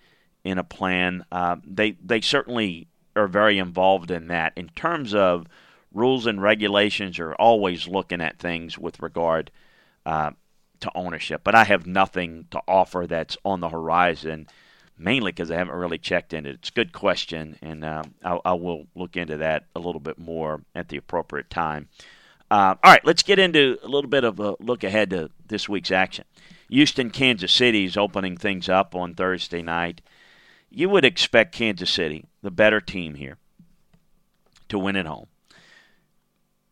in 0.43 0.57
a 0.57 0.63
plan. 0.63 1.25
Uh, 1.31 1.57
they 1.65 1.91
they 2.03 2.21
certainly 2.21 2.87
are 3.15 3.27
very 3.27 3.57
involved 3.57 4.11
in 4.11 4.27
that 4.27 4.53
in 4.55 4.69
terms 4.69 5.13
of 5.13 5.47
rules 5.93 6.25
and 6.25 6.41
regulations 6.41 7.19
are 7.19 7.33
always 7.35 7.87
looking 7.87 8.21
at 8.21 8.37
things 8.39 8.77
with 8.77 9.01
regard 9.01 9.51
uh, 10.05 10.31
to 10.79 10.91
ownership. 10.95 11.41
But 11.43 11.55
I 11.55 11.63
have 11.63 11.87
nothing 11.87 12.45
to 12.51 12.61
offer 12.67 13.05
that's 13.07 13.37
on 13.43 13.59
the 13.59 13.69
horizon, 13.69 14.47
mainly 14.97 15.31
because 15.31 15.51
I 15.51 15.55
haven't 15.55 15.75
really 15.75 15.97
checked 15.97 16.33
into 16.33 16.51
it. 16.51 16.55
It's 16.55 16.69
a 16.69 16.73
good 16.73 16.93
question, 16.93 17.57
and 17.61 17.83
uh, 17.83 18.03
I, 18.23 18.39
I, 18.45 18.53
will 18.53 18.85
look 18.95 19.17
into 19.17 19.37
that 19.37 19.65
a 19.75 19.79
little 19.79 20.01
bit 20.01 20.19
more 20.19 20.61
at 20.75 20.89
the 20.89 20.97
appropriate 20.97 21.49
time. 21.49 21.89
Uh, 22.51 22.75
all 22.83 22.91
right, 22.91 23.05
let's 23.05 23.23
get 23.23 23.39
into 23.39 23.77
a 23.83 23.87
little 23.87 24.09
bit 24.09 24.23
of 24.23 24.39
a 24.39 24.55
look 24.59 24.83
ahead 24.83 25.11
to 25.11 25.29
this 25.47 25.69
week's 25.69 25.91
action. 25.91 26.25
Houston, 26.69 27.09
Kansas 27.09 27.51
City 27.51 27.85
is 27.85 27.97
opening 27.97 28.37
things 28.37 28.69
up 28.69 28.95
on 28.95 29.13
Thursday 29.13 29.61
night. 29.61 30.01
You 30.69 30.89
would 30.89 31.05
expect 31.05 31.53
Kansas 31.53 31.89
City, 31.89 32.25
the 32.41 32.51
better 32.51 32.81
team 32.81 33.15
here, 33.15 33.37
to 34.69 34.79
win 34.79 34.95
at 34.95 35.05
home 35.05 35.27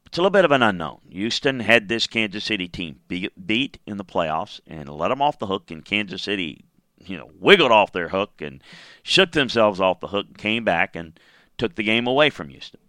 it's 0.08 0.18
a 0.18 0.22
little 0.22 0.32
bit 0.32 0.46
of 0.46 0.52
an 0.52 0.64
unknown. 0.64 1.00
Houston 1.10 1.60
had 1.60 1.90
this 1.90 2.08
Kansas 2.08 2.46
City 2.46 2.68
team 2.70 3.02
beat 3.08 3.78
in 3.86 3.98
the 3.98 4.06
playoffs 4.06 4.62
and 4.66 4.88
let 4.88 5.10
them 5.10 5.22
off 5.22 5.38
the 5.38 5.48
hook, 5.48 5.70
and 5.70 5.84
Kansas 5.84 6.24
City, 6.24 6.64
you 7.06 7.18
know, 7.18 7.30
wiggled 7.38 7.74
off 7.74 7.92
their 7.92 8.08
hook 8.10 8.42
and 8.42 8.64
shook 9.04 9.34
themselves 9.34 9.82
off 9.82 10.00
the 10.00 10.08
hook, 10.08 10.28
and 10.28 10.38
came 10.38 10.64
back 10.64 10.96
and 10.96 11.20
took 11.58 11.76
the 11.76 11.84
game 11.84 12.08
away 12.08 12.30
from 12.30 12.48
Houston. 12.48 12.80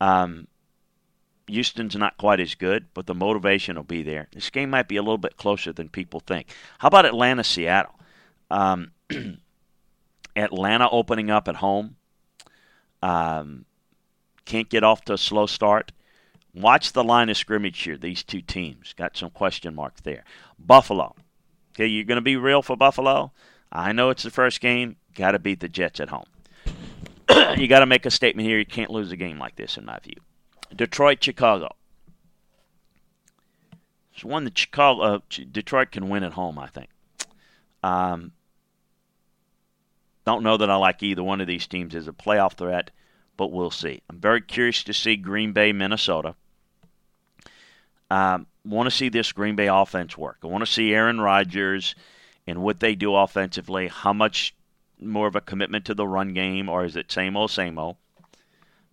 Um, 0.00 0.48
Houston's 1.48 1.96
not 1.96 2.16
quite 2.18 2.40
as 2.40 2.54
good, 2.54 2.86
but 2.94 3.06
the 3.06 3.14
motivation 3.14 3.76
will 3.76 3.82
be 3.82 4.02
there. 4.02 4.28
This 4.32 4.50
game 4.50 4.70
might 4.70 4.88
be 4.88 4.96
a 4.96 5.02
little 5.02 5.18
bit 5.18 5.36
closer 5.36 5.72
than 5.72 5.88
people 5.88 6.20
think. 6.20 6.48
How 6.78 6.88
about 6.88 7.06
Atlanta, 7.06 7.42
Seattle? 7.42 7.98
Um, 8.50 8.92
Atlanta 10.36 10.88
opening 10.90 11.30
up 11.30 11.48
at 11.48 11.56
home. 11.56 11.96
Um, 13.02 13.64
can't 14.44 14.68
get 14.68 14.84
off 14.84 15.04
to 15.06 15.14
a 15.14 15.18
slow 15.18 15.46
start. 15.46 15.92
Watch 16.54 16.92
the 16.92 17.04
line 17.04 17.28
of 17.28 17.36
scrimmage 17.36 17.80
here. 17.80 17.96
These 17.96 18.22
two 18.22 18.40
teams 18.40 18.94
got 18.94 19.16
some 19.16 19.30
question 19.30 19.74
marks 19.74 20.00
there. 20.00 20.24
Buffalo. 20.58 21.14
Okay, 21.74 21.86
you're 21.86 22.04
going 22.04 22.16
to 22.16 22.22
be 22.22 22.36
real 22.36 22.62
for 22.62 22.76
Buffalo. 22.76 23.32
I 23.70 23.92
know 23.92 24.10
it's 24.10 24.22
the 24.22 24.30
first 24.30 24.60
game. 24.60 24.96
Got 25.14 25.32
to 25.32 25.38
beat 25.38 25.60
the 25.60 25.68
Jets 25.68 26.00
at 26.00 26.08
home. 26.08 26.24
you 27.56 27.68
got 27.68 27.80
to 27.80 27.86
make 27.86 28.06
a 28.06 28.10
statement 28.10 28.48
here. 28.48 28.58
You 28.58 28.66
can't 28.66 28.90
lose 28.90 29.12
a 29.12 29.16
game 29.16 29.38
like 29.38 29.56
this, 29.56 29.76
in 29.76 29.84
my 29.84 29.98
view. 30.00 30.16
Detroit, 30.74 31.22
Chicago. 31.22 31.74
It's 34.14 34.24
one 34.24 34.44
that 34.44 34.58
Chicago, 34.58 35.02
uh, 35.02 35.18
Detroit 35.28 35.92
can 35.92 36.08
win 36.08 36.24
at 36.24 36.32
home. 36.32 36.58
I 36.58 36.66
think. 36.66 36.88
Um, 37.82 38.32
don't 40.24 40.42
know 40.42 40.56
that 40.56 40.70
I 40.70 40.76
like 40.76 41.02
either 41.02 41.22
one 41.22 41.40
of 41.40 41.46
these 41.46 41.66
teams 41.66 41.94
as 41.94 42.08
a 42.08 42.12
playoff 42.12 42.54
threat, 42.54 42.90
but 43.36 43.52
we'll 43.52 43.70
see. 43.70 44.02
I'm 44.10 44.18
very 44.18 44.40
curious 44.40 44.82
to 44.84 44.92
see 44.92 45.16
Green 45.16 45.52
Bay, 45.52 45.72
Minnesota. 45.72 46.34
Um, 48.10 48.46
want 48.64 48.88
to 48.88 48.94
see 48.94 49.08
this 49.08 49.32
Green 49.32 49.56
Bay 49.56 49.68
offense 49.68 50.18
work. 50.18 50.38
I 50.42 50.48
want 50.48 50.62
to 50.62 50.70
see 50.70 50.92
Aaron 50.92 51.20
Rodgers 51.20 51.94
and 52.46 52.62
what 52.62 52.80
they 52.80 52.94
do 52.94 53.14
offensively. 53.14 53.88
How 53.88 54.12
much 54.12 54.54
more 55.00 55.28
of 55.28 55.36
a 55.36 55.40
commitment 55.40 55.84
to 55.86 55.94
the 55.94 56.06
run 56.06 56.34
game, 56.34 56.68
or 56.68 56.84
is 56.84 56.96
it 56.96 57.12
same 57.12 57.36
old, 57.36 57.50
same 57.50 57.78
old? 57.78 57.96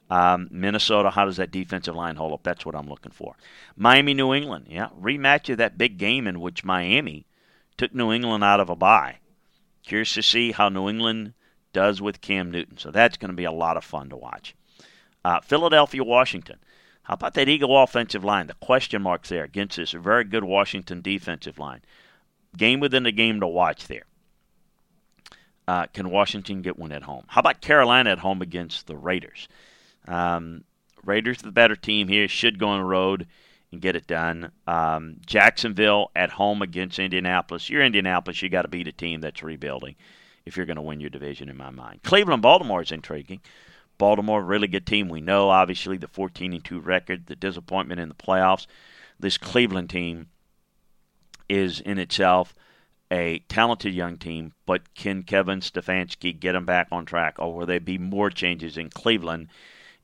Um, 0.09 0.47
Minnesota, 0.51 1.09
how 1.09 1.25
does 1.25 1.37
that 1.37 1.51
defensive 1.51 1.95
line 1.95 2.15
hold 2.15 2.33
up? 2.33 2.43
That's 2.43 2.65
what 2.65 2.75
I'm 2.75 2.87
looking 2.87 3.11
for. 3.11 3.35
Miami, 3.75 4.13
New 4.13 4.33
England, 4.33 4.67
yeah, 4.69 4.89
rematch 4.99 5.49
of 5.49 5.57
that 5.57 5.77
big 5.77 5.97
game 5.97 6.27
in 6.27 6.39
which 6.39 6.63
Miami 6.63 7.25
took 7.77 7.93
New 7.93 8.11
England 8.11 8.43
out 8.43 8.59
of 8.59 8.69
a 8.69 8.75
bye. 8.75 9.17
Curious 9.83 10.13
to 10.13 10.21
see 10.21 10.51
how 10.51 10.69
New 10.69 10.89
England 10.89 11.33
does 11.73 12.01
with 12.01 12.21
Cam 12.21 12.51
Newton. 12.51 12.77
So 12.77 12.91
that's 12.91 13.17
going 13.17 13.29
to 13.29 13.35
be 13.35 13.43
a 13.43 13.51
lot 13.51 13.77
of 13.77 13.83
fun 13.83 14.09
to 14.09 14.15
watch. 14.15 14.55
Uh, 15.23 15.41
Philadelphia, 15.41 16.03
Washington. 16.03 16.59
How 17.03 17.15
about 17.15 17.33
that 17.35 17.49
Eagle 17.49 17.81
offensive 17.81 18.23
line? 18.23 18.47
The 18.47 18.53
question 18.55 19.01
marks 19.01 19.29
there 19.29 19.43
against 19.43 19.77
this 19.77 19.91
very 19.91 20.23
good 20.23 20.43
Washington 20.43 21.01
defensive 21.01 21.59
line. 21.59 21.81
Game 22.57 22.79
within 22.79 23.03
the 23.03 23.11
game 23.11 23.39
to 23.41 23.47
watch 23.47 23.87
there. 23.87 24.05
Uh, 25.67 25.87
can 25.87 26.09
Washington 26.09 26.61
get 26.61 26.77
one 26.79 26.91
at 26.91 27.03
home? 27.03 27.25
How 27.27 27.39
about 27.39 27.61
Carolina 27.61 28.11
at 28.11 28.19
home 28.19 28.41
against 28.41 28.87
the 28.87 28.95
Raiders? 28.95 29.47
Um, 30.07 30.63
Raiders, 31.03 31.39
the 31.39 31.51
better 31.51 31.75
team 31.75 32.07
here, 32.07 32.27
should 32.27 32.59
go 32.59 32.69
on 32.69 32.79
the 32.79 32.85
road 32.85 33.27
and 33.71 33.81
get 33.81 33.95
it 33.95 34.07
done. 34.07 34.51
Um, 34.67 35.17
Jacksonville 35.25 36.11
at 36.15 36.31
home 36.31 36.61
against 36.61 36.99
Indianapolis. 36.99 37.69
You're 37.69 37.83
Indianapolis, 37.83 38.41
you 38.41 38.49
got 38.49 38.63
to 38.63 38.67
beat 38.67 38.87
a 38.87 38.91
team 38.91 39.21
that's 39.21 39.43
rebuilding 39.43 39.95
if 40.45 40.57
you're 40.57 40.65
going 40.65 40.75
to 40.75 40.81
win 40.81 40.99
your 40.99 41.09
division, 41.09 41.49
in 41.49 41.57
my 41.57 41.71
mind. 41.71 42.03
Cleveland, 42.03 42.41
Baltimore 42.41 42.81
is 42.81 42.91
intriguing. 42.91 43.41
Baltimore, 43.97 44.43
really 44.43 44.67
good 44.67 44.85
team. 44.85 45.09
We 45.09 45.21
know, 45.21 45.49
obviously, 45.49 45.97
the 45.97 46.07
14 46.07 46.53
and 46.53 46.63
2 46.63 46.79
record, 46.79 47.25
the 47.25 47.35
disappointment 47.35 47.99
in 47.99 48.09
the 48.09 48.15
playoffs. 48.15 48.67
This 49.19 49.37
Cleveland 49.37 49.89
team 49.89 50.27
is 51.47 51.79
in 51.79 51.97
itself 51.97 52.53
a 53.11 53.39
talented 53.47 53.93
young 53.93 54.17
team, 54.17 54.53
but 54.65 54.93
can 54.95 55.23
Kevin 55.23 55.61
Stefanski 55.61 56.37
get 56.37 56.53
them 56.53 56.65
back 56.65 56.87
on 56.91 57.05
track, 57.05 57.35
or 57.39 57.53
will 57.53 57.65
there 57.65 57.79
be 57.79 57.97
more 57.97 58.29
changes 58.29 58.77
in 58.77 58.89
Cleveland 58.89 59.47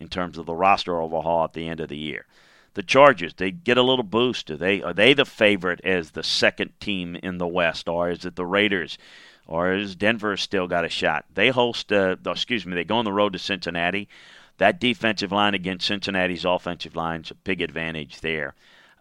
in 0.02 0.10
terms 0.10 0.38
of 0.38 0.45
the 0.45 0.56
roster 0.56 0.99
overhaul 0.99 1.45
at 1.45 1.54
the 1.54 1.68
end 1.68 1.80
of 1.80 1.89
the 1.89 1.97
year? 1.97 2.26
The 2.74 2.84
Chargers, 2.84 3.34
they 3.34 3.52
get 3.52 3.78
a 3.78 3.84
little 3.84 4.04
boost. 4.04 4.49
Are 4.49 4.58
they 4.58 4.82
are 4.82 4.93
they 4.93 5.14
the 5.14 5.26
favorite 5.26 5.82
as 5.84 6.12
the 6.12 6.24
second 6.24 6.80
team 6.80 7.16
in 7.18 7.38
the 7.38 7.47
West, 7.47 7.88
or 7.88 8.10
is 8.10 8.26
it 8.26 8.36
the 8.36 8.45
Raiders? 8.45 8.97
Or 9.45 9.74
is 9.74 9.95
Denver 9.95 10.38
still 10.38 10.68
got 10.68 10.86
a 10.86 10.89
shot? 10.89 11.26
They 11.34 11.49
host, 11.49 11.91
uh, 11.91 12.16
excuse 12.26 12.66
me, 12.66 12.76
they 12.76 12.86
go 12.86 12.95
on 12.95 13.06
the 13.06 13.12
road 13.12 13.34
to 13.34 13.39
Cincinnati. 13.39 14.08
That 14.58 14.80
defensive 14.80 15.32
line 15.32 15.54
against 15.54 15.88
Cincinnati's 15.88 16.45
offensive 16.45 16.95
line 16.95 17.22
is 17.22 17.32
a 17.32 17.36
big 17.36 17.62
advantage 17.62 18.22
there. 18.22 18.54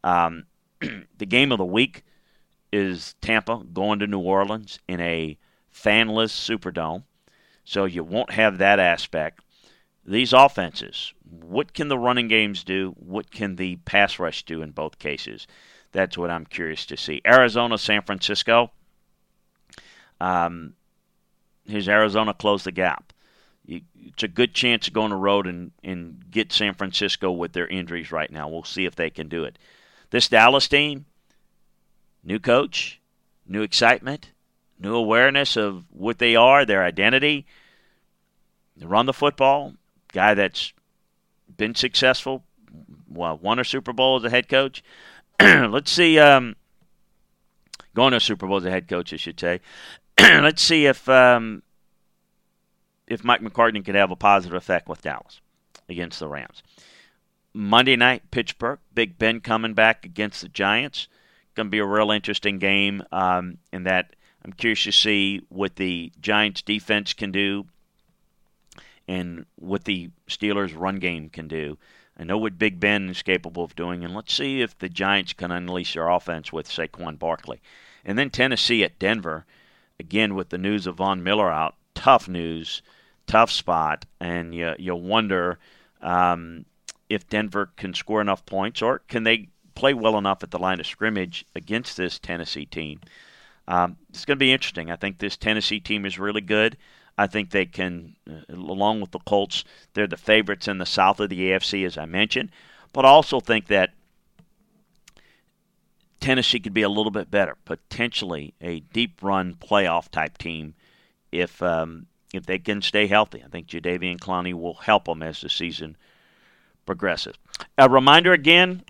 Um, 0.03 0.47
the 0.81 1.27
game 1.27 1.53
of 1.53 1.59
the 1.59 1.65
week 1.65 2.05
is 2.73 3.15
Tampa 3.21 3.63
going 3.73 3.99
to 4.01 4.07
New 4.07 4.21
Orleans 4.21 4.79
in 4.89 5.01
a 5.01 5.37
fanless 5.73 6.33
Superdome. 6.33 7.05
So 7.65 7.85
you 7.85 8.03
won't 8.03 8.33
have 8.33 8.59
that 8.59 8.81
aspect. 8.81 9.41
These 10.05 10.33
offenses, 10.33 11.13
what 11.29 11.73
can 11.75 11.89
the 11.89 11.99
running 11.99 12.29
games 12.29 12.65
do? 12.65 12.95
What 12.97 13.31
can 13.31 13.57
the 13.57 13.77
pass 13.77 14.19
rush 14.19 14.45
do 14.45 14.63
in 14.63 14.71
both 14.71 14.99
cases? 14.99 15.47
That's 15.93 16.17
what 16.17 16.31
I'm 16.31 16.47
curious 16.47 16.87
to 16.87 16.97
see. 16.97 17.21
Arizona, 17.27 17.79
San 17.79 18.03
Francisco. 18.03 18.71
Um, 20.21 20.75
here's 21.67 21.89
Arizona 21.89 22.35
close 22.35 22.65
the 22.65 22.73
gap. 22.73 23.13
It's 23.67 24.23
a 24.23 24.29
good 24.29 24.55
chance 24.55 24.87
to 24.87 24.91
go 24.91 25.03
on 25.03 25.11
the 25.11 25.17
road 25.17 25.47
and, 25.47 25.73
and 25.85 26.25
get 26.31 26.53
San 26.53 26.75
Francisco 26.75 27.31
with 27.31 27.53
their 27.53 27.69
injuries 27.69 28.11
right 28.11 28.31
now. 28.31 28.49
We'll 28.49 28.65
see 28.65 28.85
if 28.85 28.97
they 28.97 29.11
can 29.11 29.29
do 29.29 29.45
it. 29.45 29.59
This 30.11 30.29
Dallas 30.29 30.67
team, 30.67 31.05
new 32.25 32.39
coach, 32.39 33.01
new 33.47 33.63
excitement, 33.63 34.31
new 34.79 34.95
awareness 34.95 35.57
of 35.57 35.85
what 35.91 36.19
they 36.19 36.35
are, 36.35 36.65
their 36.65 36.83
identity. 36.83 37.47
They 38.77 38.87
run 38.87 39.07
the 39.07 39.13
football. 39.13 39.75
Guy 40.13 40.35
that's 40.35 40.73
been 41.57 41.75
successful, 41.75 42.45
well, 43.09 43.39
won 43.39 43.59
a 43.59 43.65
Super 43.65 43.93
Bowl 43.93 44.17
as 44.17 44.25
a 44.25 44.31
head 44.31 44.49
coach. 44.49 44.83
Let's 45.41 45.91
see. 45.91 46.19
Um, 46.19 46.57
going 47.95 48.13
to 48.13 48.19
a 48.19 48.21
Super 48.21 48.47
Bowl 48.47 48.59
as 48.59 48.65
a 48.65 48.71
head 48.71 48.89
coach, 48.89 49.13
I 49.13 49.17
should 49.17 49.39
say. 49.41 49.61
let's 50.21 50.63
see 50.63 50.87
if 50.87 51.09
um, 51.09 51.63
if 53.07 53.25
Mike 53.25 53.43
McCarthy 53.43 53.81
could 53.81 53.95
have 53.95 54.11
a 54.11 54.17
positive 54.17 54.55
effect 54.55 54.89
with 54.89 55.03
Dallas 55.03 55.41
against 55.89 56.21
the 56.21 56.29
Rams. 56.29 56.63
Monday 57.53 57.97
night, 57.97 58.31
Pittsburgh, 58.31 58.79
Big 58.95 59.19
Ben 59.19 59.41
coming 59.41 59.75
back 59.75 60.05
against 60.05 60.43
the 60.43 60.49
Giants. 60.49 61.09
Going 61.55 61.67
to 61.67 61.71
be 61.71 61.79
a 61.79 61.87
real 61.87 62.11
interesting 62.11 62.59
game. 62.59 63.03
Um, 63.11 63.59
in 63.73 63.85
that, 63.85 64.15
I'm 64.45 64.53
curious 64.53 64.85
to 64.85 64.93
see 64.93 65.43
what 65.49 65.77
the 65.77 66.13
Giants 66.21 66.63
defense 66.63 67.13
can 67.13 67.33
do 67.33 67.67
and 69.11 69.45
what 69.57 69.85
the 69.85 70.09
Steelers 70.29 70.79
run 70.79 71.01
game 71.01 71.29
can 71.29 71.49
do. 71.49 71.77
I 72.17 72.23
know 72.23 72.39
what 72.39 72.59
Big 72.59 72.79
Ben 72.79 73.09
is 73.09 73.23
capable 73.23 73.65
of 73.65 73.75
doing, 73.75 74.05
and 74.05 74.15
let's 74.15 74.33
see 74.33 74.61
if 74.61 74.79
the 74.79 74.89
Giants 74.89 75.33
can 75.33 75.51
unleash 75.51 75.95
their 75.95 76.09
offense 76.09 76.53
with 76.53 76.69
Saquon 76.69 77.19
Barkley. 77.19 77.61
And 78.05 78.17
then 78.17 78.31
Tennessee 78.31 78.85
at 78.85 79.01
Denver 79.01 79.47
again 79.99 80.37
with 80.37 80.51
the 80.51 80.59
news 80.59 80.87
of 80.87 80.97
Von 80.97 81.25
Miller 81.25 81.51
out, 81.51 81.75
tough 81.95 82.29
news, 82.29 82.83
tough 83.27 83.51
spot, 83.51 84.07
and 84.21 84.55
you 84.55 84.75
you 84.79 84.95
wonder 84.95 85.59
um, 86.01 86.65
if 87.09 87.29
Denver 87.29 87.71
can 87.77 87.95
score 87.95 88.21
enough 88.21 88.47
points 88.47 88.81
or 88.81 89.01
can 89.09 89.25
they 89.25 89.49
play 89.75 89.93
well 89.93 90.19
enough 90.19 90.45
at 90.45 90.53
the 90.53 90.59
line 90.59 90.79
of 90.79 90.87
scrimmage 90.87 91.45
against 91.57 91.97
this 91.97 92.19
Tennessee 92.19 92.67
team. 92.67 93.01
Um, 93.67 93.97
it's 94.11 94.25
going 94.25 94.37
to 94.37 94.45
be 94.45 94.53
interesting. 94.53 94.91
I 94.91 94.97
think 94.97 95.19
this 95.19 95.37
Tennessee 95.37 95.81
team 95.81 96.05
is 96.05 96.19
really 96.19 96.41
good. 96.41 96.77
I 97.19 97.27
think 97.27 97.51
they 97.51 97.67
can, 97.67 98.17
uh, 98.29 98.55
along 98.55 99.01
with 99.01 99.11
the 99.11 99.19
Colts, 99.21 99.65
they're 99.95 100.07
the 100.07 100.17
favorites 100.17 100.69
in 100.69 100.79
the 100.79 100.87
south 100.87 101.21
of 101.21 101.29
the 101.29 101.51
AFC, 101.51 101.85
as 101.85 101.99
I 101.99 102.07
mentioned. 102.07 102.51
But 102.93 103.05
I 103.05 103.09
also 103.09 103.41
think 103.41 103.67
that 103.69 103.91
Tennessee 106.21 106.61
could 106.61 106.75
be 106.75 106.83
a 106.83 106.89
little 106.89 107.11
bit 107.11 107.31
better, 107.31 107.57
potentially 107.65 108.55
a 108.61 108.81
deep 108.81 109.23
run 109.23 109.55
playoff 109.55 110.11
type 110.11 110.39
team 110.39 110.75
if 111.33 111.63
um, 111.63 112.07
if 112.33 112.47
they 112.47 112.59
can 112.59 112.83
stay 112.83 113.07
healthy. 113.07 113.43
I 113.45 113.49
think 113.49 113.67
Jadeveon 113.67 114.19
Clowney 114.19 114.55
will 114.55 114.75
help 114.75 115.07
them 115.07 115.23
as 115.23 115.41
the 115.41 115.49
season 115.49 115.97
progresses. 116.87 117.37
A 117.79 117.89
reminder 117.89 118.33
again, 118.33 118.83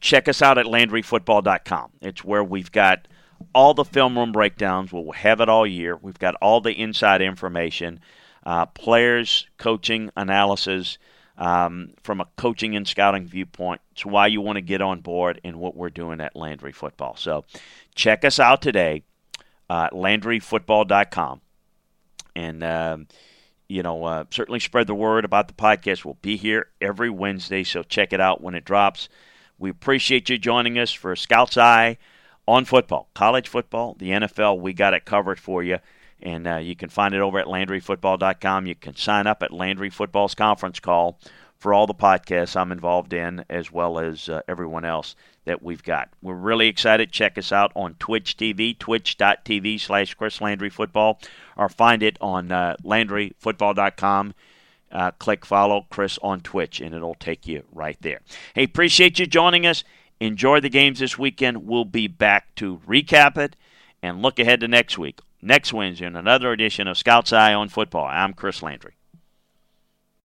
check 0.00 0.28
us 0.28 0.42
out 0.42 0.58
at 0.58 0.66
LandryFootball.com. 0.66 1.92
It's 2.00 2.24
where 2.24 2.44
we've 2.44 2.70
got 2.70 3.08
all 3.54 3.74
the 3.74 3.84
film 3.84 4.16
room 4.16 4.32
breakdowns. 4.32 4.92
We'll 4.92 5.12
have 5.12 5.40
it 5.40 5.48
all 5.48 5.66
year. 5.66 5.96
We've 5.96 6.18
got 6.18 6.34
all 6.36 6.60
the 6.60 6.72
inside 6.72 7.22
information, 7.22 8.00
uh, 8.44 8.66
players, 8.66 9.46
coaching, 9.58 10.10
analysis 10.16 10.98
um, 11.36 11.90
from 12.02 12.20
a 12.20 12.26
coaching 12.36 12.76
and 12.76 12.86
scouting 12.86 13.26
viewpoint. 13.26 13.80
It's 13.92 14.06
why 14.06 14.28
you 14.28 14.40
want 14.40 14.56
to 14.56 14.62
get 14.62 14.80
on 14.80 15.00
board 15.00 15.40
in 15.42 15.58
what 15.58 15.76
we're 15.76 15.90
doing 15.90 16.20
at 16.20 16.36
Landry 16.36 16.72
Football. 16.72 17.16
So 17.16 17.44
check 17.94 18.24
us 18.24 18.38
out 18.38 18.62
today 18.62 19.02
uh, 19.68 19.90
LandryFootball.com. 19.90 21.40
And 22.36 22.64
um, 22.64 23.06
you 23.68 23.82
know, 23.82 24.04
uh, 24.04 24.24
certainly 24.30 24.60
spread 24.60 24.86
the 24.86 24.94
word 24.94 25.24
about 25.24 25.48
the 25.48 25.54
podcast. 25.54 26.04
We'll 26.04 26.18
be 26.20 26.36
here 26.36 26.68
every 26.80 27.10
Wednesday, 27.10 27.64
so 27.64 27.82
check 27.82 28.12
it 28.12 28.20
out 28.20 28.40
when 28.40 28.54
it 28.54 28.64
drops. 28.64 29.08
We 29.58 29.70
appreciate 29.70 30.28
you 30.28 30.36
joining 30.36 30.78
us 30.78 30.92
for 30.92 31.14
Scout's 31.14 31.56
Eye 31.56 31.98
on 32.46 32.64
football, 32.64 33.08
college 33.14 33.48
football, 33.48 33.96
the 33.98 34.10
NFL. 34.10 34.60
We 34.60 34.72
got 34.72 34.94
it 34.94 35.04
covered 35.04 35.38
for 35.38 35.62
you. 35.62 35.78
And 36.22 36.46
uh, 36.46 36.56
you 36.56 36.74
can 36.74 36.88
find 36.88 37.14
it 37.14 37.20
over 37.20 37.38
at 37.38 37.46
LandryFootball.com. 37.46 38.66
You 38.66 38.74
can 38.74 38.96
sign 38.96 39.26
up 39.26 39.42
at 39.42 39.52
Landry 39.52 39.90
Football's 39.90 40.34
conference 40.34 40.80
call 40.80 41.18
for 41.58 41.72
all 41.72 41.86
the 41.86 41.94
podcasts 41.94 42.56
I'm 42.56 42.72
involved 42.72 43.12
in, 43.12 43.44
as 43.48 43.72
well 43.72 43.98
as 43.98 44.28
uh, 44.28 44.42
everyone 44.48 44.84
else 44.84 45.16
that 45.44 45.62
we've 45.62 45.82
got. 45.82 46.10
We're 46.22 46.34
really 46.34 46.68
excited. 46.68 47.12
Check 47.12 47.36
us 47.38 47.52
out 47.52 47.72
on 47.74 47.94
Twitch 47.94 48.36
TV, 48.36 48.78
twitch.tv 48.78 49.80
slash 49.80 50.14
Chris 50.14 50.40
Landry 50.40 50.70
Football, 50.70 51.20
or 51.56 51.68
find 51.68 52.02
it 52.02 52.16
on 52.20 52.52
uh, 52.52 52.76
LandryFootball.com. 52.84 54.34
Uh, 54.92 55.10
click 55.12 55.44
follow 55.44 55.86
Chris 55.90 56.18
on 56.22 56.40
Twitch, 56.40 56.80
and 56.80 56.94
it'll 56.94 57.16
take 57.16 57.46
you 57.46 57.64
right 57.72 57.96
there. 58.00 58.20
Hey, 58.54 58.64
appreciate 58.64 59.18
you 59.18 59.26
joining 59.26 59.66
us. 59.66 59.84
Enjoy 60.24 60.58
the 60.58 60.70
games 60.70 61.00
this 61.00 61.18
weekend. 61.18 61.66
We'll 61.66 61.84
be 61.84 62.06
back 62.06 62.54
to 62.54 62.80
recap 62.88 63.36
it 63.36 63.56
and 64.02 64.22
look 64.22 64.38
ahead 64.38 64.60
to 64.60 64.68
next 64.68 64.96
week. 64.96 65.20
Next 65.42 65.70
Wednesday, 65.70 66.06
in 66.06 66.16
another 66.16 66.50
edition 66.50 66.88
of 66.88 66.96
Scouts 66.96 67.30
Eye 67.30 67.52
on 67.52 67.68
Football. 67.68 68.06
I'm 68.06 68.32
Chris 68.32 68.62
Landry. 68.62 68.94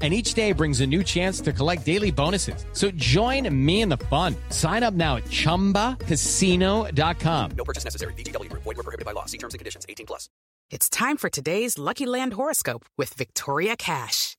and 0.00 0.14
each 0.14 0.32
day 0.32 0.52
brings 0.52 0.80
a 0.80 0.86
new 0.86 1.02
chance 1.02 1.42
to 1.42 1.52
collect 1.52 1.84
daily 1.84 2.10
bonuses. 2.10 2.64
So 2.72 2.90
join 2.92 3.54
me 3.54 3.82
in 3.82 3.90
the 3.90 3.98
fun. 4.08 4.34
Sign 4.48 4.82
up 4.82 4.94
now 4.94 5.16
at 5.16 5.24
ChumbaCasino.com. 5.24 7.50
No 7.54 7.64
purchase 7.64 7.84
necessary. 7.84 8.14
VGW. 8.14 8.48
Void 8.54 8.64
were 8.64 8.74
prohibited 8.74 9.04
by 9.04 9.12
law. 9.12 9.26
See 9.26 9.36
terms 9.36 9.52
and 9.52 9.58
conditions. 9.58 9.84
18 9.86 10.06
plus. 10.06 10.30
It's 10.70 10.88
time 10.88 11.18
for 11.18 11.28
today's 11.28 11.78
Lucky 11.78 12.06
Land 12.06 12.32
horoscope 12.32 12.86
with 12.96 13.12
Victoria 13.12 13.76
Cash. 13.76 14.38